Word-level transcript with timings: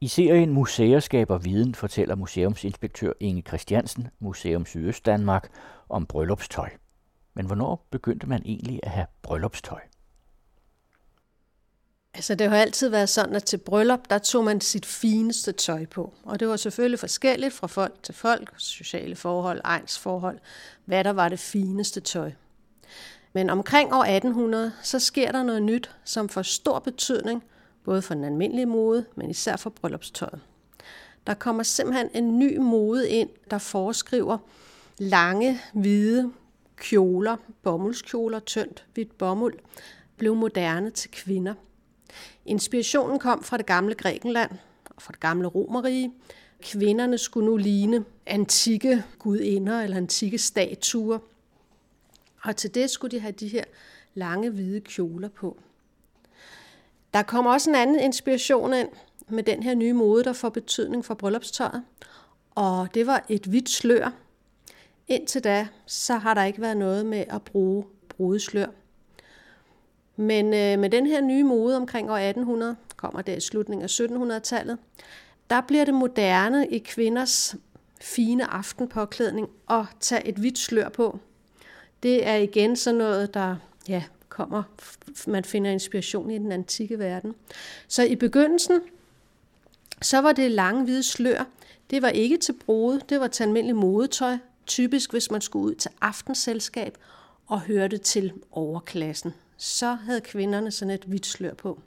I 0.00 0.08
serien 0.08 0.50
Museer 0.50 1.00
skaber 1.00 1.38
viden 1.38 1.74
fortæller 1.74 2.14
museumsinspektør 2.14 3.12
Inge 3.20 3.42
Christiansen, 3.42 4.08
Museum 4.18 4.66
Sydøst 4.66 5.06
Danmark, 5.06 5.48
om 5.88 6.06
bryllupstøj. 6.06 6.70
Men 7.34 7.46
hvornår 7.46 7.86
begyndte 7.90 8.26
man 8.26 8.42
egentlig 8.44 8.80
at 8.82 8.90
have 8.90 9.06
bryllupstøj? 9.22 9.80
Altså 12.14 12.34
det 12.34 12.50
har 12.50 12.56
altid 12.56 12.88
været 12.88 13.08
sådan, 13.08 13.34
at 13.34 13.44
til 13.44 13.58
bryllup, 13.58 14.00
der 14.10 14.18
tog 14.18 14.44
man 14.44 14.60
sit 14.60 14.86
fineste 14.86 15.52
tøj 15.52 15.86
på. 15.86 16.14
Og 16.22 16.40
det 16.40 16.48
var 16.48 16.56
selvfølgelig 16.56 16.98
forskelligt 16.98 17.54
fra 17.54 17.66
folk 17.66 18.02
til 18.02 18.14
folk, 18.14 18.54
sociale 18.56 19.16
forhold, 19.16 19.60
forhold, 19.98 20.38
hvad 20.84 21.04
der 21.04 21.12
var 21.12 21.28
det 21.28 21.38
fineste 21.38 22.00
tøj. 22.00 22.32
Men 23.32 23.50
omkring 23.50 23.94
år 23.94 24.04
1800, 24.04 24.72
så 24.82 24.98
sker 24.98 25.32
der 25.32 25.42
noget 25.42 25.62
nyt, 25.62 25.90
som 26.04 26.28
får 26.28 26.42
stor 26.42 26.78
betydning, 26.78 27.44
både 27.86 28.02
for 28.02 28.14
den 28.14 28.24
almindelige 28.24 28.66
mode, 28.66 29.04
men 29.14 29.30
især 29.30 29.56
for 29.56 29.70
bryllupstøjet. 29.70 30.40
Der 31.26 31.34
kommer 31.34 31.62
simpelthen 31.62 32.10
en 32.14 32.38
ny 32.38 32.56
mode 32.56 33.10
ind, 33.10 33.28
der 33.50 33.58
foreskriver 33.58 34.38
lange, 34.98 35.60
hvide 35.74 36.32
kjoler, 36.76 37.36
bomuldskjoler, 37.62 38.40
tyndt 38.40 38.86
hvidt 38.94 39.18
bomuld, 39.18 39.54
blev 40.16 40.34
moderne 40.34 40.90
til 40.90 41.10
kvinder. 41.10 41.54
Inspirationen 42.46 43.18
kom 43.18 43.42
fra 43.42 43.56
det 43.56 43.66
gamle 43.66 43.94
Grækenland 43.94 44.50
og 44.90 45.02
fra 45.02 45.12
det 45.12 45.20
gamle 45.20 45.48
Romerige. 45.48 46.12
Kvinderne 46.62 47.18
skulle 47.18 47.46
nu 47.46 47.56
ligne 47.56 48.04
antikke 48.26 49.04
gudinder 49.18 49.80
eller 49.80 49.96
antikke 49.96 50.38
statuer. 50.38 51.18
Og 52.42 52.56
til 52.56 52.74
det 52.74 52.90
skulle 52.90 53.16
de 53.16 53.20
have 53.20 53.32
de 53.32 53.48
her 53.48 53.64
lange 54.14 54.50
hvide 54.50 54.80
kjoler 54.80 55.28
på. 55.28 55.56
Der 57.14 57.22
kommer 57.22 57.52
også 57.52 57.70
en 57.70 57.76
anden 57.76 58.00
inspiration 58.00 58.74
ind 58.74 58.88
med 59.28 59.42
den 59.42 59.62
her 59.62 59.74
nye 59.74 59.92
mode, 59.92 60.24
der 60.24 60.32
får 60.32 60.48
betydning 60.48 61.04
for 61.04 61.14
bryllupstøjet. 61.14 61.82
Og 62.54 62.88
det 62.94 63.06
var 63.06 63.24
et 63.28 63.46
hvidt 63.46 63.68
slør. 63.68 64.10
Indtil 65.08 65.44
da, 65.44 65.68
så 65.86 66.14
har 66.14 66.34
der 66.34 66.44
ikke 66.44 66.60
været 66.60 66.76
noget 66.76 67.06
med 67.06 67.24
at 67.28 67.42
bruge 67.42 67.84
brudeslør. 68.08 68.66
Men 70.16 70.46
øh, 70.46 70.78
med 70.78 70.90
den 70.90 71.06
her 71.06 71.20
nye 71.20 71.44
mode 71.44 71.76
omkring 71.76 72.10
år 72.10 72.16
1800, 72.16 72.76
kommer 72.96 73.22
det 73.22 73.36
i 73.36 73.40
slutningen 73.40 73.84
af 73.84 74.00
1700-tallet, 74.00 74.78
der 75.50 75.60
bliver 75.60 75.84
det 75.84 75.94
moderne 75.94 76.68
i 76.68 76.78
kvinders 76.78 77.56
fine 78.00 78.50
aftenpåklædning 78.50 79.48
at 79.70 79.84
tage 80.00 80.26
et 80.26 80.34
hvidt 80.34 80.58
slør 80.58 80.88
på. 80.88 81.18
Det 82.02 82.26
er 82.26 82.34
igen 82.34 82.76
sådan 82.76 82.98
noget, 82.98 83.34
der 83.34 83.56
ja, 83.88 84.02
kommer, 84.36 84.62
man 85.26 85.44
finder 85.44 85.70
inspiration 85.70 86.30
i 86.30 86.38
den 86.38 86.52
antikke 86.52 86.98
verden. 86.98 87.34
Så 87.88 88.02
i 88.02 88.16
begyndelsen, 88.16 88.80
så 90.02 90.18
var 90.18 90.32
det 90.32 90.50
lange 90.50 90.84
hvide 90.84 91.02
slør. 91.02 91.44
Det 91.90 92.02
var 92.02 92.08
ikke 92.08 92.36
til 92.36 92.52
brode, 92.52 93.00
det 93.08 93.20
var 93.20 93.26
til 93.26 93.42
almindelig 93.42 93.76
modetøj, 93.76 94.36
typisk 94.66 95.10
hvis 95.10 95.30
man 95.30 95.40
skulle 95.40 95.64
ud 95.66 95.74
til 95.74 95.90
aftenselskab 96.00 96.98
og 97.46 97.60
hørte 97.60 97.98
til 97.98 98.32
overklassen 98.52 99.32
så 99.56 99.94
havde 99.94 100.20
kvinderne 100.20 100.70
sådan 100.70 100.94
et 100.94 101.04
hvidt 101.04 101.26
slør 101.26 101.54
på. 101.54 101.80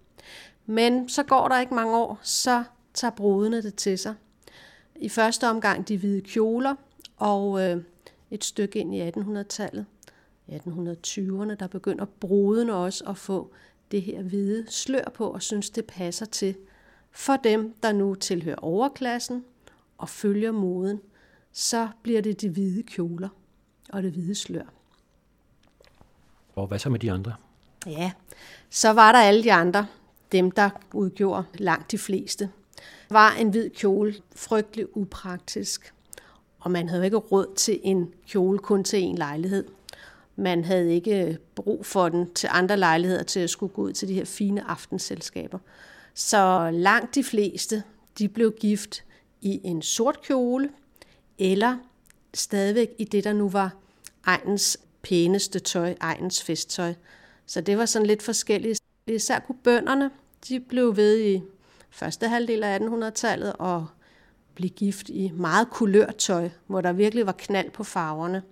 Men 0.65 1.09
så 1.09 1.23
går 1.23 1.47
der 1.47 1.59
ikke 1.59 1.73
mange 1.73 1.97
år, 1.97 2.19
så 2.23 2.63
tager 2.93 3.11
brudene 3.11 3.61
det 3.61 3.75
til 3.75 3.97
sig. 3.97 4.15
I 4.95 5.09
første 5.09 5.47
omgang 5.47 5.87
de 5.87 5.97
hvide 5.97 6.21
kjoler, 6.21 6.75
og 7.17 7.61
øh, 7.61 7.83
et 8.31 8.43
stykke 8.43 8.79
ind 8.79 8.95
i 8.95 9.09
1800-tallet, 9.09 9.85
1820'erne, 10.49 11.55
der 11.55 11.67
begynder 11.67 12.05
brudene 12.05 12.75
også 12.75 13.03
at 13.03 13.17
få 13.17 13.51
det 13.91 14.01
her 14.01 14.21
hvide 14.21 14.65
slør 14.71 15.09
på, 15.13 15.27
og 15.27 15.41
synes, 15.41 15.69
det 15.69 15.85
passer 15.85 16.25
til 16.25 16.55
for 17.11 17.35
dem, 17.35 17.73
der 17.83 17.91
nu 17.91 18.15
tilhører 18.15 18.55
overklassen 18.55 19.45
og 19.97 20.09
følger 20.09 20.51
moden, 20.51 20.99
så 21.51 21.87
bliver 22.01 22.21
det 22.21 22.41
de 22.41 22.49
hvide 22.49 22.83
kjoler 22.83 23.29
og 23.89 24.03
det 24.03 24.11
hvide 24.11 24.35
slør. 24.35 24.65
Og 26.55 26.67
hvad 26.67 26.79
så 26.79 26.89
med 26.89 26.99
de 26.99 27.11
andre? 27.11 27.33
Ja, 27.85 28.11
så 28.69 28.89
var 28.89 29.11
der 29.11 29.19
alle 29.19 29.43
de 29.43 29.53
andre, 29.53 29.87
dem 30.31 30.51
der 30.51 30.69
udgjorde 30.93 31.43
langt 31.53 31.91
de 31.91 31.97
fleste. 31.97 32.49
Var 33.09 33.31
en 33.31 33.49
hvid 33.49 33.69
kjole 33.69 34.15
frygtelig 34.35 34.97
upraktisk, 34.97 35.93
og 36.59 36.71
man 36.71 36.89
havde 36.89 37.05
ikke 37.05 37.17
råd 37.17 37.55
til 37.55 37.79
en 37.83 38.13
kjole 38.27 38.59
kun 38.59 38.83
til 38.83 39.01
en 39.01 39.17
lejlighed. 39.17 39.67
Man 40.39 40.63
havde 40.63 40.93
ikke 40.93 41.37
brug 41.55 41.85
for 41.85 42.09
den 42.09 42.33
til 42.33 42.49
andre 42.51 42.77
lejligheder 42.77 43.23
til 43.23 43.39
at 43.39 43.49
skulle 43.49 43.73
gå 43.73 43.81
ud 43.81 43.93
til 43.93 44.07
de 44.07 44.13
her 44.13 44.25
fine 44.25 44.69
aftenselskaber. 44.69 45.59
Så 46.13 46.69
langt 46.73 47.15
de 47.15 47.23
fleste, 47.23 47.83
de 48.17 48.27
blev 48.27 48.51
gift 48.59 49.03
i 49.41 49.61
en 49.63 49.81
sort 49.81 50.21
kjole, 50.21 50.69
eller 51.39 51.77
stadigvæk 52.33 52.89
i 52.97 53.03
det, 53.03 53.23
der 53.23 53.33
nu 53.33 53.49
var 53.49 53.75
egens 54.25 54.77
pæneste 55.01 55.59
tøj, 55.59 55.95
egens 56.01 56.43
festtøj. 56.43 56.93
Så 57.45 57.61
det 57.61 57.77
var 57.77 57.85
sådan 57.85 58.05
lidt 58.05 58.23
forskelligt. 58.23 58.79
Især 59.07 59.39
kunne 59.39 59.57
bønderne, 59.63 60.11
de 60.47 60.59
blev 60.59 60.95
ved 60.95 61.19
i 61.19 61.41
første 61.89 62.27
halvdel 62.27 62.63
af 62.63 62.79
1800-tallet 62.79 63.53
og 63.53 63.87
blev 64.55 64.69
gift 64.69 65.09
i 65.09 65.31
meget 65.33 65.69
kulørtøj, 65.69 66.49
hvor 66.67 66.81
der 66.81 66.91
virkelig 66.93 67.25
var 67.25 67.35
knald 67.37 67.71
på 67.71 67.83
farverne. 67.83 68.43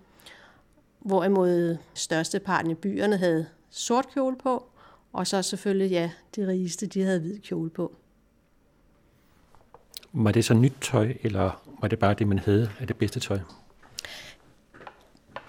Hvorimod 1.08 1.78
størsteparten 1.94 2.72
i 2.72 2.74
byerne 2.74 3.18
havde 3.18 3.46
sort 3.70 4.10
kjole 4.14 4.36
på, 4.36 4.70
og 5.14 5.28
så 5.28 5.42
selvfølgelig, 5.42 5.92
ja, 5.92 6.12
de 6.36 6.48
rigeste, 6.48 6.86
de 6.88 7.02
havde 7.02 7.20
hvid 7.20 7.40
kjole 7.40 7.70
på. 7.70 7.96
Var 10.14 10.32
det 10.32 10.46
så 10.46 10.54
nyt 10.54 10.74
tøj, 10.82 11.14
eller 11.24 11.62
var 11.82 11.88
det 11.88 12.00
bare 12.00 12.14
det, 12.14 12.28
man 12.28 12.40
havde 12.40 12.70
af 12.80 12.88
det 12.88 12.96
bedste 12.96 13.20
tøj? 13.20 13.40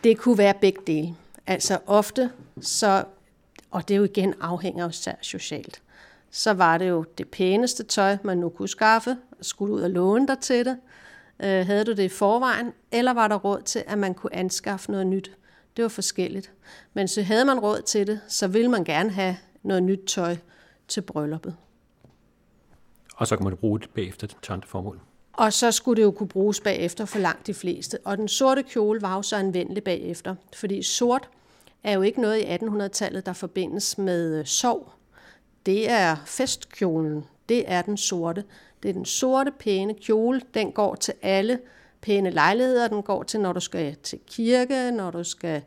Det 0.05 0.19
kunne 0.19 0.39
være 0.39 0.55
begge 0.61 0.81
dele. 0.87 1.15
Altså 1.47 1.79
ofte 1.87 2.31
så 2.61 3.05
og 3.71 3.89
det 3.89 3.95
er 3.95 3.99
jo 3.99 4.05
igen 4.05 4.35
afhænger 4.41 5.07
af 5.07 5.17
socialt. 5.21 5.83
Så 6.31 6.53
var 6.53 6.79
det 6.79 6.89
jo 6.89 7.05
det 7.19 7.29
pæneste 7.29 7.83
tøj, 7.83 8.17
man 8.23 8.39
nu 8.39 8.49
kunne 8.49 8.69
skaffe, 8.69 9.17
skulle 9.41 9.75
ud 9.75 9.81
og 9.81 9.91
låne 9.91 10.27
dig 10.27 10.39
til 10.39 10.65
det. 10.65 10.79
Øh, 11.41 11.67
havde 11.67 11.85
du 11.85 11.93
det 11.93 12.03
i 12.03 12.09
forvejen, 12.09 12.73
eller 12.93 13.13
var 13.13 13.29
der 13.29 13.37
råd 13.37 13.63
til, 13.63 13.85
at 13.87 13.99
man 13.99 14.15
kunne 14.15 14.35
anskaffe 14.35 14.91
noget 14.91 15.07
nyt? 15.07 15.31
Det 15.79 15.83
var 15.83 15.89
forskelligt. 15.89 16.53
Men 16.95 17.09
så 17.09 17.23
havde 17.23 17.45
man 17.45 17.59
råd 17.59 17.83
til 17.83 18.07
det, 18.07 18.21
så 18.29 18.49
ville 18.49 18.71
man 18.71 18.85
gerne 18.85 19.11
have 19.11 19.37
noget 19.63 19.83
nyt 19.83 20.01
tøj 20.07 20.37
til 20.89 21.01
brylluppet. 21.01 21.57
Og 23.17 23.27
så 23.27 23.37
kan 23.37 23.45
man 23.45 23.57
bruge 23.57 23.81
det 23.81 23.91
bagefter 23.91 24.27
til 24.27 24.53
andre 24.53 24.69
formål. 24.69 25.01
Og 25.33 25.53
så 25.53 25.71
skulle 25.71 25.97
det 25.97 26.03
jo 26.03 26.11
kunne 26.11 26.29
bruges 26.29 26.61
bagefter 26.61 27.05
for 27.05 27.19
langt 27.19 27.47
de 27.47 27.55
fleste. 27.55 27.99
Og 28.05 28.19
den 28.19 28.29
sorte 28.29 28.63
kjole 28.63 29.03
var 29.03 29.17
jo 29.17 29.23
så 29.23 29.37
anvendelig 29.37 29.85
bagefter, 29.85 30.35
fordi 30.55 30.83
sort 30.83 31.29
er 31.85 31.93
jo 31.93 32.03
ikke 32.03 32.21
noget 32.21 32.39
i 32.39 32.45
1800-tallet, 32.45 33.27
der 33.27 33.33
forbindes 33.33 33.99
med 33.99 34.39
øh, 34.39 34.47
sov. 34.47 34.93
Det 35.67 35.91
er 35.91 36.17
festkjolen. 36.27 37.25
Det 37.49 37.65
er 37.67 37.83
den 37.83 37.97
sorte. 37.97 38.45
Det 38.83 38.89
er 38.89 38.93
den 38.93 39.05
sorte, 39.05 39.53
pæne 39.59 39.95
kjole. 39.95 40.41
Den 40.55 40.73
går 40.73 40.95
til 40.95 41.15
alle 41.23 41.59
pæne 42.01 42.31
lejligheder. 42.31 42.89
Den 42.89 43.03
går 43.03 43.23
til, 43.23 43.41
når 43.41 43.53
du 43.53 43.61
skal 43.61 43.97
til 44.03 44.19
kirke, 44.27 44.91
når 44.91 45.11
du 45.11 45.25
skal 45.25 45.63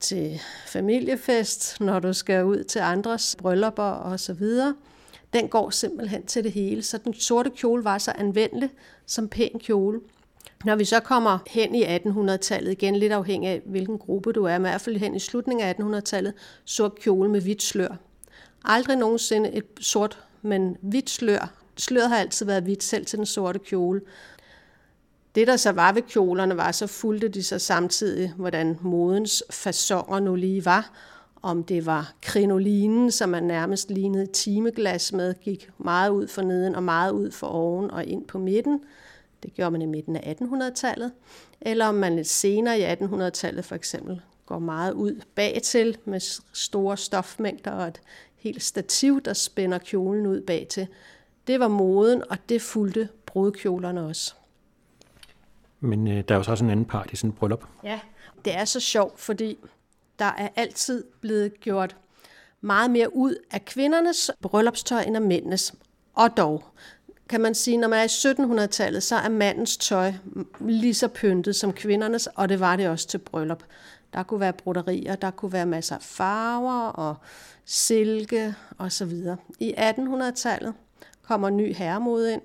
til 0.00 0.40
familiefest, 0.66 1.80
når 1.80 2.00
du 2.00 2.12
skal 2.12 2.44
ud 2.44 2.64
til 2.64 2.78
andres 2.78 3.36
bryllupper 3.38 3.82
osv. 3.82 4.46
Den 5.32 5.48
går 5.48 5.70
simpelthen 5.70 6.26
til 6.26 6.44
det 6.44 6.52
hele. 6.52 6.82
Så 6.82 6.98
den 6.98 7.14
sorte 7.14 7.50
kjole 7.50 7.84
var 7.84 7.98
så 7.98 8.12
anvendelig 8.18 8.70
som 9.06 9.28
pæn 9.28 9.58
kjole. 9.58 10.00
Når 10.64 10.76
vi 10.76 10.84
så 10.84 11.00
kommer 11.00 11.38
hen 11.46 11.74
i 11.74 11.84
1800-tallet, 11.84 12.72
igen 12.72 12.96
lidt 12.96 13.12
afhængig 13.12 13.50
af, 13.50 13.62
hvilken 13.66 13.98
gruppe 13.98 14.32
du 14.32 14.44
er, 14.44 14.58
men 14.58 14.66
i 14.66 14.68
hvert 14.70 14.80
fald 14.80 14.96
hen 14.96 15.14
i 15.14 15.18
slutningen 15.18 15.66
af 15.66 15.74
1800-tallet, 15.74 16.32
sort 16.64 16.98
kjole 16.98 17.30
med 17.30 17.40
hvidt 17.40 17.62
slør. 17.62 17.96
Aldrig 18.64 18.96
nogensinde 18.96 19.52
et 19.52 19.64
sort, 19.80 20.18
men 20.42 20.76
hvidt 20.80 21.10
slør. 21.10 21.52
Sløret 21.76 22.08
har 22.08 22.16
altid 22.16 22.46
været 22.46 22.62
hvidt, 22.62 22.82
selv 22.82 23.06
til 23.06 23.16
den 23.16 23.26
sorte 23.26 23.58
kjole. 23.58 24.00
Det, 25.34 25.46
der 25.46 25.56
så 25.56 25.72
var 25.72 25.92
ved 25.92 26.02
kjolerne, 26.02 26.56
var, 26.56 26.72
så 26.72 26.86
fulgte 26.86 27.28
de 27.28 27.42
så 27.42 27.58
samtidig, 27.58 28.32
hvordan 28.36 28.78
modens 28.80 29.44
fasonger 29.50 30.20
nu 30.20 30.34
lige 30.34 30.64
var. 30.64 30.90
Om 31.42 31.64
det 31.64 31.86
var 31.86 32.12
krinolinen, 32.22 33.10
som 33.10 33.28
man 33.28 33.42
nærmest 33.42 33.90
lignede 33.90 34.26
timeglas 34.26 35.12
med, 35.12 35.34
gik 35.34 35.70
meget 35.78 36.10
ud 36.10 36.28
for 36.28 36.42
neden 36.42 36.74
og 36.74 36.82
meget 36.82 37.10
ud 37.10 37.30
for 37.30 37.46
oven 37.46 37.90
og 37.90 38.04
ind 38.04 38.24
på 38.26 38.38
midten– 38.38 38.80
det 39.42 39.54
gjorde 39.54 39.70
man 39.70 39.82
i 39.82 39.86
midten 39.86 40.16
af 40.16 40.36
1800-tallet. 40.40 41.12
Eller 41.60 41.86
om 41.86 41.94
man 41.94 42.16
lidt 42.16 42.28
senere 42.28 42.78
i 42.78 42.84
1800-tallet 42.84 43.64
for 43.64 43.74
eksempel 43.74 44.20
går 44.46 44.58
meget 44.58 44.92
ud 44.92 45.20
bagtil 45.34 45.98
med 46.04 46.20
store 46.52 46.96
stofmængder 46.96 47.70
og 47.70 47.88
et 47.88 48.00
helt 48.36 48.62
stativ, 48.62 49.20
der 49.20 49.32
spænder 49.32 49.78
kjolen 49.78 50.26
ud 50.26 50.40
bagtil. 50.40 50.86
Det 51.46 51.60
var 51.60 51.68
moden, 51.68 52.22
og 52.30 52.38
det 52.48 52.62
fulgte 52.62 53.08
brudkjolerne 53.26 54.06
også. 54.06 54.34
Men 55.82 56.08
øh, 56.08 56.24
der 56.28 56.34
er 56.34 56.38
jo 56.38 56.42
så 56.42 56.50
også 56.50 56.64
en 56.64 56.70
anden 56.70 56.84
part 56.84 57.10
i 57.12 57.16
sådan 57.16 57.30
et 57.30 57.36
bryllup. 57.36 57.64
Ja, 57.84 58.00
det 58.44 58.54
er 58.56 58.64
så 58.64 58.80
sjovt, 58.80 59.20
fordi 59.20 59.58
der 60.18 60.24
er 60.24 60.48
altid 60.56 61.04
blevet 61.20 61.60
gjort 61.60 61.96
meget 62.60 62.90
mere 62.90 63.16
ud 63.16 63.34
af 63.50 63.64
kvindernes 63.64 64.30
bryllupstøj 64.42 65.02
end 65.02 65.16
af 65.16 65.22
mændenes. 65.22 65.74
Og 66.14 66.36
dog, 66.36 66.64
kan 67.28 67.40
man 67.40 67.54
sige, 67.54 67.76
når 67.76 67.88
man 67.88 67.98
er 67.98 68.02
i 68.02 68.64
1700-tallet, 68.64 69.02
så 69.02 69.16
er 69.16 69.28
mandens 69.28 69.76
tøj 69.76 70.12
lige 70.60 70.94
så 70.94 71.08
pyntet 71.08 71.56
som 71.56 71.72
kvindernes, 71.72 72.26
og 72.26 72.48
det 72.48 72.60
var 72.60 72.76
det 72.76 72.88
også 72.88 73.08
til 73.08 73.18
bryllup. 73.18 73.62
Der 74.12 74.22
kunne 74.22 74.40
være 74.40 74.52
broderier, 74.52 75.16
der 75.16 75.30
kunne 75.30 75.52
være 75.52 75.66
masser 75.66 75.96
af 75.96 76.02
farver 76.02 76.88
og 76.88 77.16
silke 77.64 78.54
osv. 78.78 79.12
I 79.60 79.74
1800-tallet 79.78 80.74
kommer 81.22 81.50
ny 81.50 81.74
herremode 81.74 82.32
ind, 82.32 82.42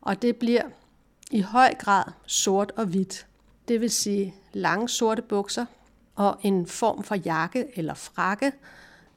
og 0.00 0.22
det 0.22 0.36
bliver 0.36 0.62
i 1.30 1.40
høj 1.40 1.74
grad 1.74 2.04
sort 2.26 2.72
og 2.76 2.86
hvidt. 2.86 3.26
Det 3.68 3.80
vil 3.80 3.90
sige 3.90 4.34
lange 4.52 4.88
sorte 4.88 5.22
bukser 5.22 5.66
og 6.14 6.38
en 6.42 6.66
form 6.66 7.02
for 7.02 7.14
jakke 7.14 7.66
eller 7.74 7.94
frakke, 7.94 8.52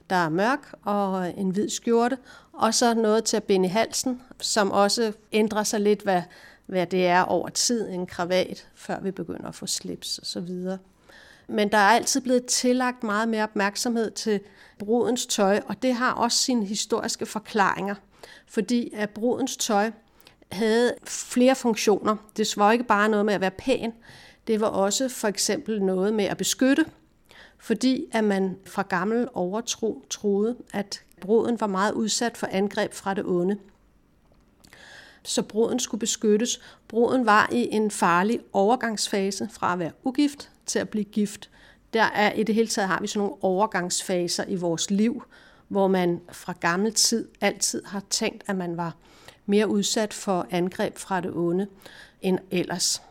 der 0.09 0.15
er 0.15 0.29
mørk, 0.29 0.73
og 0.83 1.33
en 1.37 1.49
hvid 1.49 1.69
skjorte, 1.69 2.17
og 2.53 2.73
så 2.73 2.93
noget 2.93 3.23
til 3.23 3.37
at 3.37 3.43
binde 3.43 3.65
i 3.65 3.69
halsen, 3.69 4.21
som 4.39 4.71
også 4.71 5.13
ændrer 5.31 5.63
sig 5.63 5.79
lidt, 5.79 6.01
hvad, 6.01 6.21
hvad 6.65 6.87
det 6.87 7.07
er 7.07 7.21
over 7.21 7.49
tid, 7.49 7.89
en 7.89 8.05
kravat, 8.05 8.67
før 8.75 8.99
vi 8.99 9.11
begynder 9.11 9.47
at 9.47 9.55
få 9.55 9.67
slips 9.67 10.17
og 10.17 10.25
så 10.25 10.39
videre. 10.39 10.77
Men 11.47 11.71
der 11.71 11.77
er 11.77 11.89
altid 11.89 12.21
blevet 12.21 12.45
tillagt 12.45 13.03
meget 13.03 13.29
mere 13.29 13.43
opmærksomhed 13.43 14.11
til 14.11 14.39
brudens 14.79 15.25
tøj, 15.25 15.61
og 15.67 15.81
det 15.81 15.93
har 15.93 16.11
også 16.11 16.37
sine 16.37 16.65
historiske 16.65 17.25
forklaringer. 17.25 17.95
Fordi 18.47 18.91
at 18.95 19.09
brudens 19.09 19.57
tøj 19.57 19.91
havde 20.51 20.93
flere 21.05 21.55
funktioner. 21.55 22.15
Det 22.37 22.57
var 22.57 22.71
ikke 22.71 22.83
bare 22.83 23.09
noget 23.09 23.25
med 23.25 23.33
at 23.33 23.41
være 23.41 23.51
pæn, 23.51 23.93
det 24.47 24.61
var 24.61 24.67
også 24.67 25.09
for 25.09 25.27
eksempel 25.27 25.83
noget 25.83 26.13
med 26.13 26.25
at 26.25 26.37
beskytte, 26.37 26.85
fordi 27.57 28.05
at 28.11 28.23
man 28.23 28.57
fra 28.65 28.81
gammel 28.81 29.27
overtro 29.33 30.05
troede, 30.09 30.55
at 30.73 31.03
bruden 31.21 31.59
var 31.59 31.67
meget 31.67 31.91
udsat 31.91 32.37
for 32.37 32.47
angreb 32.51 32.93
fra 32.93 33.13
det 33.13 33.25
onde. 33.25 33.57
Så 35.23 35.41
bruden 35.41 35.79
skulle 35.79 35.99
beskyttes. 35.99 36.61
Bruden 36.87 37.25
var 37.25 37.49
i 37.51 37.67
en 37.71 37.91
farlig 37.91 38.39
overgangsfase 38.53 39.49
fra 39.51 39.73
at 39.73 39.79
være 39.79 39.91
ugift 40.03 40.49
til 40.65 40.79
at 40.79 40.89
blive 40.89 41.05
gift. 41.05 41.49
Der 41.93 42.03
er 42.03 42.33
i 42.33 42.43
det 42.43 42.55
hele 42.55 42.67
taget 42.67 42.87
har 42.87 43.01
vi 43.01 43.07
sådan 43.07 43.19
nogle 43.19 43.43
overgangsfaser 43.43 44.43
i 44.47 44.55
vores 44.55 44.91
liv, 44.91 45.23
hvor 45.67 45.87
man 45.87 46.21
fra 46.31 46.53
gammel 46.59 46.93
tid 46.93 47.27
altid 47.41 47.83
har 47.85 48.03
tænkt, 48.09 48.43
at 48.47 48.55
man 48.55 48.77
var 48.77 48.95
mere 49.45 49.67
udsat 49.67 50.13
for 50.13 50.47
angreb 50.49 50.97
fra 50.97 51.21
det 51.21 51.31
onde 51.35 51.67
end 52.21 52.39
ellers. 52.51 53.01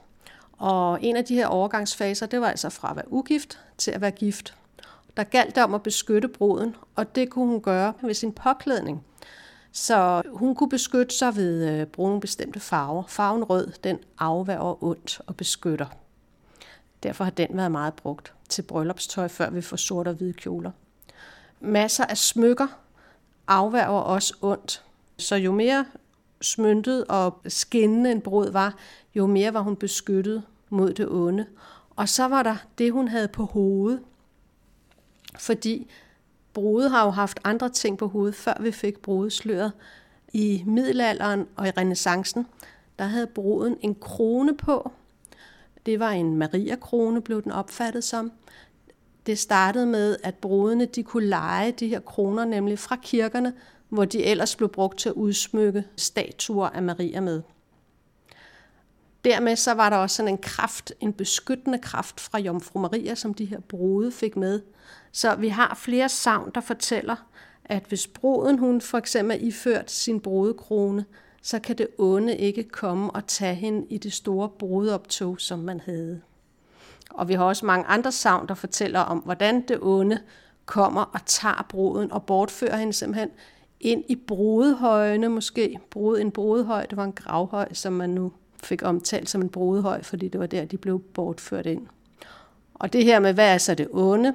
Og 0.52 0.98
en 1.02 1.16
af 1.16 1.24
de 1.24 1.34
her 1.34 1.46
overgangsfaser, 1.46 2.26
det 2.26 2.40
var 2.40 2.48
altså 2.48 2.68
fra 2.68 2.90
at 2.90 2.96
være 2.96 3.12
ugift 3.12 3.58
til 3.78 3.90
at 3.90 4.00
være 4.00 4.10
gift. 4.10 4.54
Der 5.16 5.24
galt 5.24 5.54
det 5.54 5.62
om 5.62 5.74
at 5.74 5.82
beskytte 5.82 6.28
bruden, 6.28 6.76
og 6.96 7.14
det 7.14 7.30
kunne 7.30 7.46
hun 7.46 7.60
gøre 7.60 7.92
ved 8.02 8.14
sin 8.14 8.32
påklædning. 8.32 9.04
Så 9.72 10.22
hun 10.34 10.54
kunne 10.54 10.68
beskytte 10.68 11.14
sig 11.14 11.36
ved 11.36 11.68
øh, 11.68 11.80
at 11.80 11.88
bruge 11.88 12.08
nogle 12.08 12.20
bestemte 12.20 12.60
farver. 12.60 13.02
Farven 13.08 13.44
rød, 13.44 13.72
den 13.84 13.98
afværger 14.18 14.84
ondt 14.84 15.20
og 15.26 15.36
beskytter. 15.36 15.86
Derfor 17.02 17.24
har 17.24 17.30
den 17.30 17.48
været 17.52 17.72
meget 17.72 17.94
brugt 17.94 18.32
til 18.48 18.62
bryllupstøj, 18.62 19.28
før 19.28 19.50
vi 19.50 19.60
får 19.60 19.76
sort 19.76 20.08
og 20.08 20.14
hvide 20.14 20.32
kjoler. 20.32 20.70
Masser 21.60 22.04
af 22.04 22.18
smykker 22.18 22.66
afværger 23.46 24.00
også 24.00 24.34
ondt. 24.42 24.82
Så 25.18 25.36
jo 25.36 25.52
mere 25.52 25.86
smyntet 26.40 27.04
og 27.04 27.40
skinnende 27.46 28.10
en 28.12 28.20
brud 28.20 28.50
var, 28.50 28.76
jo 29.14 29.26
mere 29.26 29.54
var 29.54 29.60
hun 29.60 29.76
beskyttet 29.76 30.42
mod 30.68 30.92
det 30.92 31.08
onde. 31.08 31.46
Og 31.96 32.08
så 32.08 32.28
var 32.28 32.42
der 32.42 32.56
det, 32.78 32.92
hun 32.92 33.08
havde 33.08 33.28
på 33.28 33.44
hovedet. 33.44 34.00
Fordi 35.38 35.90
brude 36.52 36.88
har 36.88 37.04
jo 37.04 37.10
haft 37.10 37.40
andre 37.44 37.68
ting 37.68 37.98
på 37.98 38.08
hovedet, 38.08 38.34
før 38.34 38.54
vi 38.60 38.72
fik 38.72 38.98
brudesløret. 38.98 39.72
I 40.32 40.62
middelalderen 40.66 41.46
og 41.56 41.68
i 41.68 41.70
renaissancen, 41.70 42.46
der 42.98 43.04
havde 43.04 43.26
bruden 43.26 43.76
en 43.80 43.94
krone 43.94 44.56
på. 44.56 44.92
Det 45.86 46.00
var 46.00 46.10
en 46.10 46.36
Maria-krone, 46.36 47.20
blev 47.20 47.42
den 47.42 47.52
opfattet 47.52 48.04
som. 48.04 48.32
Det 49.26 49.38
startede 49.38 49.86
med, 49.86 50.16
at 50.22 50.34
brudene 50.34 50.84
de 50.84 51.02
kunne 51.02 51.26
lege 51.26 51.72
de 51.72 51.88
her 51.88 52.00
kroner, 52.00 52.44
nemlig 52.44 52.78
fra 52.78 52.96
kirkerne, 53.02 53.52
hvor 53.90 54.04
de 54.04 54.24
ellers 54.24 54.56
blev 54.56 54.68
brugt 54.68 54.98
til 54.98 55.08
at 55.08 55.14
udsmykke 55.14 55.84
statuer 55.96 56.68
af 56.68 56.82
Maria 56.82 57.20
med. 57.20 57.42
Dermed 59.24 59.56
så 59.56 59.74
var 59.74 59.90
der 59.90 59.96
også 59.96 60.16
sådan 60.16 60.32
en 60.34 60.38
kraft, 60.38 60.92
en 61.00 61.12
beskyttende 61.12 61.78
kraft 61.78 62.20
fra 62.20 62.38
Jomfru 62.38 62.78
Maria, 62.78 63.14
som 63.14 63.34
de 63.34 63.44
her 63.44 63.60
brude 63.60 64.12
fik 64.12 64.36
med. 64.36 64.60
Så 65.12 65.34
vi 65.34 65.48
har 65.48 65.74
flere 65.74 66.08
savn, 66.08 66.50
der 66.54 66.60
fortæller, 66.60 67.16
at 67.64 67.84
hvis 67.88 68.06
bruden 68.06 68.58
hun 68.58 68.80
for 68.80 68.98
eksempel 68.98 69.36
er 69.36 69.40
iført 69.46 69.90
sin 69.90 70.20
brudekrone, 70.20 71.04
så 71.42 71.58
kan 71.58 71.78
det 71.78 71.88
onde 71.98 72.36
ikke 72.36 72.62
komme 72.62 73.10
og 73.10 73.26
tage 73.26 73.54
hende 73.54 73.86
i 73.90 73.98
det 73.98 74.12
store 74.12 74.48
brudeoptog, 74.48 75.40
som 75.40 75.58
man 75.58 75.80
havde. 75.80 76.20
Og 77.10 77.28
vi 77.28 77.34
har 77.34 77.44
også 77.44 77.66
mange 77.66 77.86
andre 77.86 78.12
savn, 78.12 78.48
der 78.48 78.54
fortæller 78.54 79.00
om, 79.00 79.18
hvordan 79.18 79.60
det 79.68 79.78
onde 79.82 80.20
kommer 80.66 81.02
og 81.02 81.20
tager 81.26 81.66
bruden 81.68 82.12
og 82.12 82.26
bortfører 82.26 82.76
hende 82.76 82.92
simpelthen 82.92 83.30
ind 83.80 84.04
i 84.08 84.16
brodehøjene 84.16 85.28
måske. 85.28 85.78
Brode, 85.90 86.20
en 86.20 86.30
brodehøj, 86.30 86.86
det 86.86 86.96
var 86.96 87.04
en 87.04 87.12
gravhøj, 87.12 87.74
som 87.74 87.92
man 87.92 88.10
nu 88.10 88.32
fik 88.62 88.82
omtalt 88.82 89.30
som 89.30 89.42
en 89.42 89.48
brodehøj, 89.48 90.02
fordi 90.02 90.28
det 90.28 90.40
var 90.40 90.46
der, 90.46 90.64
de 90.64 90.76
blev 90.76 91.00
bortført 91.00 91.66
ind. 91.66 91.86
Og 92.74 92.92
det 92.92 93.04
her 93.04 93.20
med, 93.20 93.34
hvad 93.34 93.54
er 93.54 93.58
så 93.58 93.74
det 93.74 93.88
onde? 93.92 94.34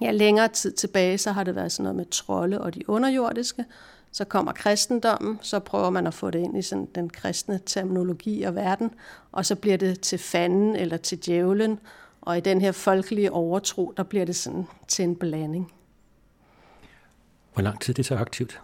Ja, 0.00 0.10
længere 0.10 0.48
tid 0.48 0.72
tilbage, 0.72 1.18
så 1.18 1.32
har 1.32 1.44
det 1.44 1.54
været 1.54 1.72
sådan 1.72 1.82
noget 1.82 1.96
med 1.96 2.06
trolde 2.06 2.60
og 2.60 2.74
de 2.74 2.90
underjordiske. 2.90 3.64
Så 4.12 4.24
kommer 4.24 4.52
kristendommen, 4.52 5.38
så 5.42 5.58
prøver 5.58 5.90
man 5.90 6.06
at 6.06 6.14
få 6.14 6.30
det 6.30 6.38
ind 6.38 6.58
i 6.58 6.62
sådan 6.62 6.88
den 6.94 7.10
kristne 7.10 7.60
terminologi 7.66 8.42
og 8.42 8.54
verden, 8.54 8.90
og 9.32 9.46
så 9.46 9.54
bliver 9.54 9.76
det 9.76 10.00
til 10.00 10.18
fanden 10.18 10.76
eller 10.76 10.96
til 10.96 11.18
djævlen, 11.26 11.78
og 12.20 12.38
i 12.38 12.40
den 12.40 12.60
her 12.60 12.72
folkelige 12.72 13.32
overtro, 13.32 13.92
der 13.96 14.02
bliver 14.02 14.24
det 14.24 14.36
sådan 14.36 14.66
til 14.88 15.02
en 15.02 15.16
blanding. 15.16 15.72
Hvor 17.54 17.62
lang 17.62 17.80
tid 17.80 17.94
det 17.94 18.06
så 18.06 18.16
aktivt? 18.16 18.60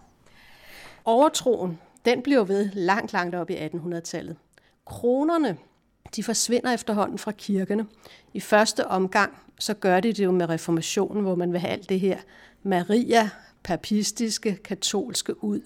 Overtroen, 1.05 1.79
den 2.05 2.23
bliver 2.23 2.45
ved 2.45 2.71
langt, 2.73 3.13
langt 3.13 3.35
op 3.35 3.51
i 3.51 3.55
1800-tallet. 3.55 4.37
Kronerne, 4.87 5.57
de 6.17 6.23
forsvinder 6.23 6.73
efterhånden 6.73 7.19
fra 7.19 7.33
kirkerne. 7.33 7.87
I 8.33 8.41
første 8.41 8.87
omgang, 8.87 9.39
så 9.59 9.75
gør 9.75 10.01
de 10.01 10.13
det 10.13 10.25
jo 10.25 10.31
med 10.31 10.49
reformationen, 10.49 11.23
hvor 11.23 11.35
man 11.35 11.53
vil 11.53 11.61
have 11.61 11.73
alt 11.73 11.89
det 11.89 12.01
her 12.01 12.19
Maria, 12.63 13.31
papistiske, 13.63 14.57
katolske 14.57 15.45
ud. 15.45 15.61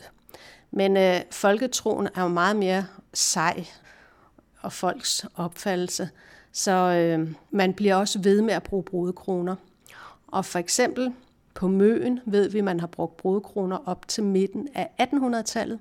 Men 0.70 0.96
øh, 0.96 1.20
folketroen 1.30 2.08
er 2.14 2.22
jo 2.22 2.28
meget 2.28 2.56
mere 2.56 2.86
sej 3.14 3.64
og 4.60 4.72
folks 4.72 5.26
opfattelse. 5.34 6.10
Så 6.52 6.72
øh, 6.72 7.34
man 7.50 7.74
bliver 7.74 7.94
også 7.94 8.18
ved 8.18 8.42
med 8.42 8.54
at 8.54 8.62
bruge 8.62 8.82
brudekroner. 8.82 9.56
Og 10.26 10.44
for 10.44 10.58
eksempel 10.58 11.12
på 11.58 11.68
Møen 11.68 12.20
ved 12.26 12.48
vi, 12.48 12.58
at 12.58 12.64
man 12.64 12.80
har 12.80 12.86
brugt 12.86 13.16
brudekroner 13.16 13.76
op 13.86 14.08
til 14.08 14.24
midten 14.24 14.68
af 14.74 14.88
1800-tallet. 15.00 15.78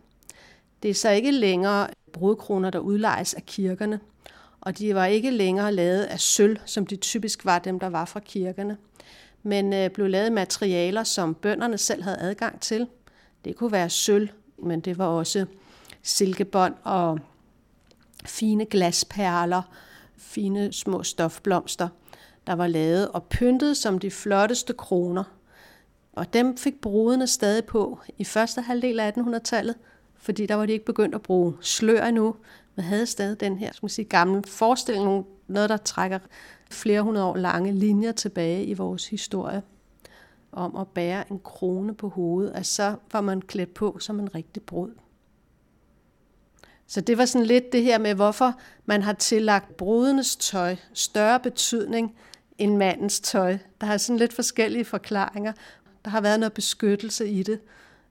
Det 0.83 0.89
er 0.91 0.95
så 0.95 1.09
ikke 1.09 1.31
længere 1.31 1.87
brudekroner, 2.13 2.69
der 2.69 2.79
udlejes 2.79 3.33
af 3.33 3.45
kirkerne, 3.45 3.99
og 4.61 4.77
de 4.77 4.95
var 4.95 5.05
ikke 5.05 5.31
længere 5.31 5.71
lavet 5.71 6.03
af 6.03 6.19
sølv, 6.19 6.57
som 6.65 6.85
de 6.85 6.95
typisk 6.95 7.45
var 7.45 7.59
dem, 7.59 7.79
der 7.79 7.87
var 7.87 8.05
fra 8.05 8.19
kirkerne, 8.19 8.77
men 9.43 9.73
øh, 9.73 9.89
blev 9.89 10.07
lavet 10.07 10.31
materialer, 10.31 11.03
som 11.03 11.35
bønderne 11.35 11.77
selv 11.77 12.03
havde 12.03 12.17
adgang 12.19 12.61
til. 12.61 12.87
Det 13.45 13.55
kunne 13.55 13.71
være 13.71 13.89
sølv, 13.89 14.29
men 14.57 14.79
det 14.79 14.97
var 14.97 15.05
også 15.05 15.45
silkebånd 16.03 16.75
og 16.83 17.19
fine 18.25 18.65
glasperler, 18.65 19.61
fine 20.17 20.73
små 20.73 21.03
stofblomster, 21.03 21.87
der 22.47 22.53
var 22.53 22.67
lavet 22.67 23.07
og 23.07 23.23
pyntet 23.23 23.77
som 23.77 23.99
de 23.99 24.11
flotteste 24.11 24.73
kroner. 24.73 25.23
Og 26.17 26.33
dem 26.33 26.57
fik 26.57 26.81
brudene 26.81 27.27
stadig 27.27 27.65
på 27.65 27.99
i 28.17 28.23
første 28.23 28.61
halvdel 28.61 28.99
af 28.99 29.11
1800-tallet, 29.11 29.75
fordi 30.15 30.45
der 30.45 30.55
var 30.55 30.65
de 30.65 30.73
ikke 30.73 30.85
begyndt 30.85 31.15
at 31.15 31.21
bruge 31.21 31.53
slør 31.61 32.05
endnu, 32.05 32.35
men 32.75 32.85
havde 32.85 33.05
stadig 33.05 33.39
den 33.39 33.57
her 33.57 33.71
skal 33.71 33.85
man 33.85 33.89
sige, 33.89 34.05
gamle 34.05 34.43
forestilling, 34.47 35.25
noget 35.47 35.69
der 35.69 35.77
trækker 35.77 36.19
flere 36.71 37.01
hundrede 37.01 37.25
år 37.25 37.35
lange 37.35 37.71
linjer 37.71 38.11
tilbage 38.11 38.65
i 38.65 38.73
vores 38.73 39.07
historie, 39.07 39.61
om 40.51 40.75
at 40.75 40.87
bære 40.87 41.31
en 41.31 41.39
krone 41.39 41.93
på 41.95 42.09
hovedet, 42.09 42.51
at 42.51 42.65
så 42.65 42.95
var 43.11 43.21
man 43.21 43.41
klædt 43.41 43.73
på 43.73 43.97
som 43.99 44.19
en 44.19 44.35
rigtig 44.35 44.63
brud. 44.63 44.91
Så 46.87 47.01
det 47.01 47.17
var 47.17 47.25
sådan 47.25 47.47
lidt 47.47 47.71
det 47.71 47.83
her 47.83 47.97
med, 47.97 48.13
hvorfor 48.13 48.53
man 48.85 49.01
har 49.01 49.13
tillagt 49.13 49.77
brudenes 49.77 50.35
tøj 50.35 50.75
større 50.93 51.39
betydning 51.39 52.15
end 52.57 52.77
mandens 52.77 53.19
tøj. 53.19 53.57
Der 53.81 53.87
er 53.87 53.97
sådan 53.97 54.17
lidt 54.17 54.33
forskellige 54.33 54.85
forklaringer. 54.85 55.53
Der 56.07 56.11
har 56.11 56.21
været 56.21 56.39
noget 56.39 56.53
beskyttelse 56.53 57.29
i 57.29 57.43
det, 57.43 57.59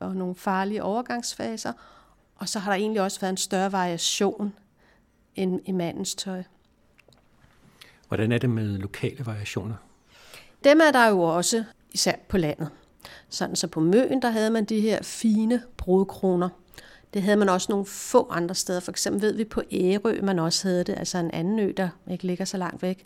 og 0.01 0.17
nogle 0.17 0.35
farlige 0.35 0.83
overgangsfaser, 0.83 1.73
og 2.37 2.49
så 2.49 2.59
har 2.59 2.71
der 2.71 2.79
egentlig 2.79 3.03
også 3.03 3.21
været 3.21 3.31
en 3.31 3.37
større 3.37 3.73
variation 3.73 4.53
end 5.35 5.61
i 5.65 5.73
mandens 5.73 6.15
tøj. 6.15 6.43
Hvordan 8.09 8.33
er 8.33 8.39
det 8.39 8.51
med 8.51 8.79
lokale 8.79 9.27
variationer? 9.27 9.75
Dem 10.65 10.81
er 10.81 10.91
der 10.91 11.09
jo 11.09 11.21
også, 11.21 11.65
især 11.93 12.13
på 12.29 12.39
landet. 12.39 12.69
Sådan 13.29 13.57
så 13.57 13.67
på 13.67 13.81
Møen, 13.81 14.23
der 14.23 14.31
havde 14.31 14.51
man 14.51 14.65
de 14.65 14.81
her 14.81 15.03
fine 15.03 15.63
brudkroner. 15.77 16.49
Det 17.15 17.23
havde 17.23 17.37
man 17.37 17.49
også 17.49 17.67
nogle 17.73 17.87
få 17.87 18.29
andre 18.31 18.55
steder. 18.55 18.81
For 18.81 18.91
eksempel 18.91 19.23
ved 19.23 19.33
vi 19.33 19.45
på 19.45 19.63
Ærø, 19.73 20.21
man 20.23 20.39
også 20.39 20.69
havde 20.69 20.85
det, 20.85 20.99
altså 20.99 21.19
en 21.19 21.31
anden 21.31 21.59
ø, 21.59 21.73
der 21.77 21.89
ikke 22.11 22.27
ligger 22.27 22.45
så 22.45 22.57
langt 22.57 22.83
væk. 22.83 23.05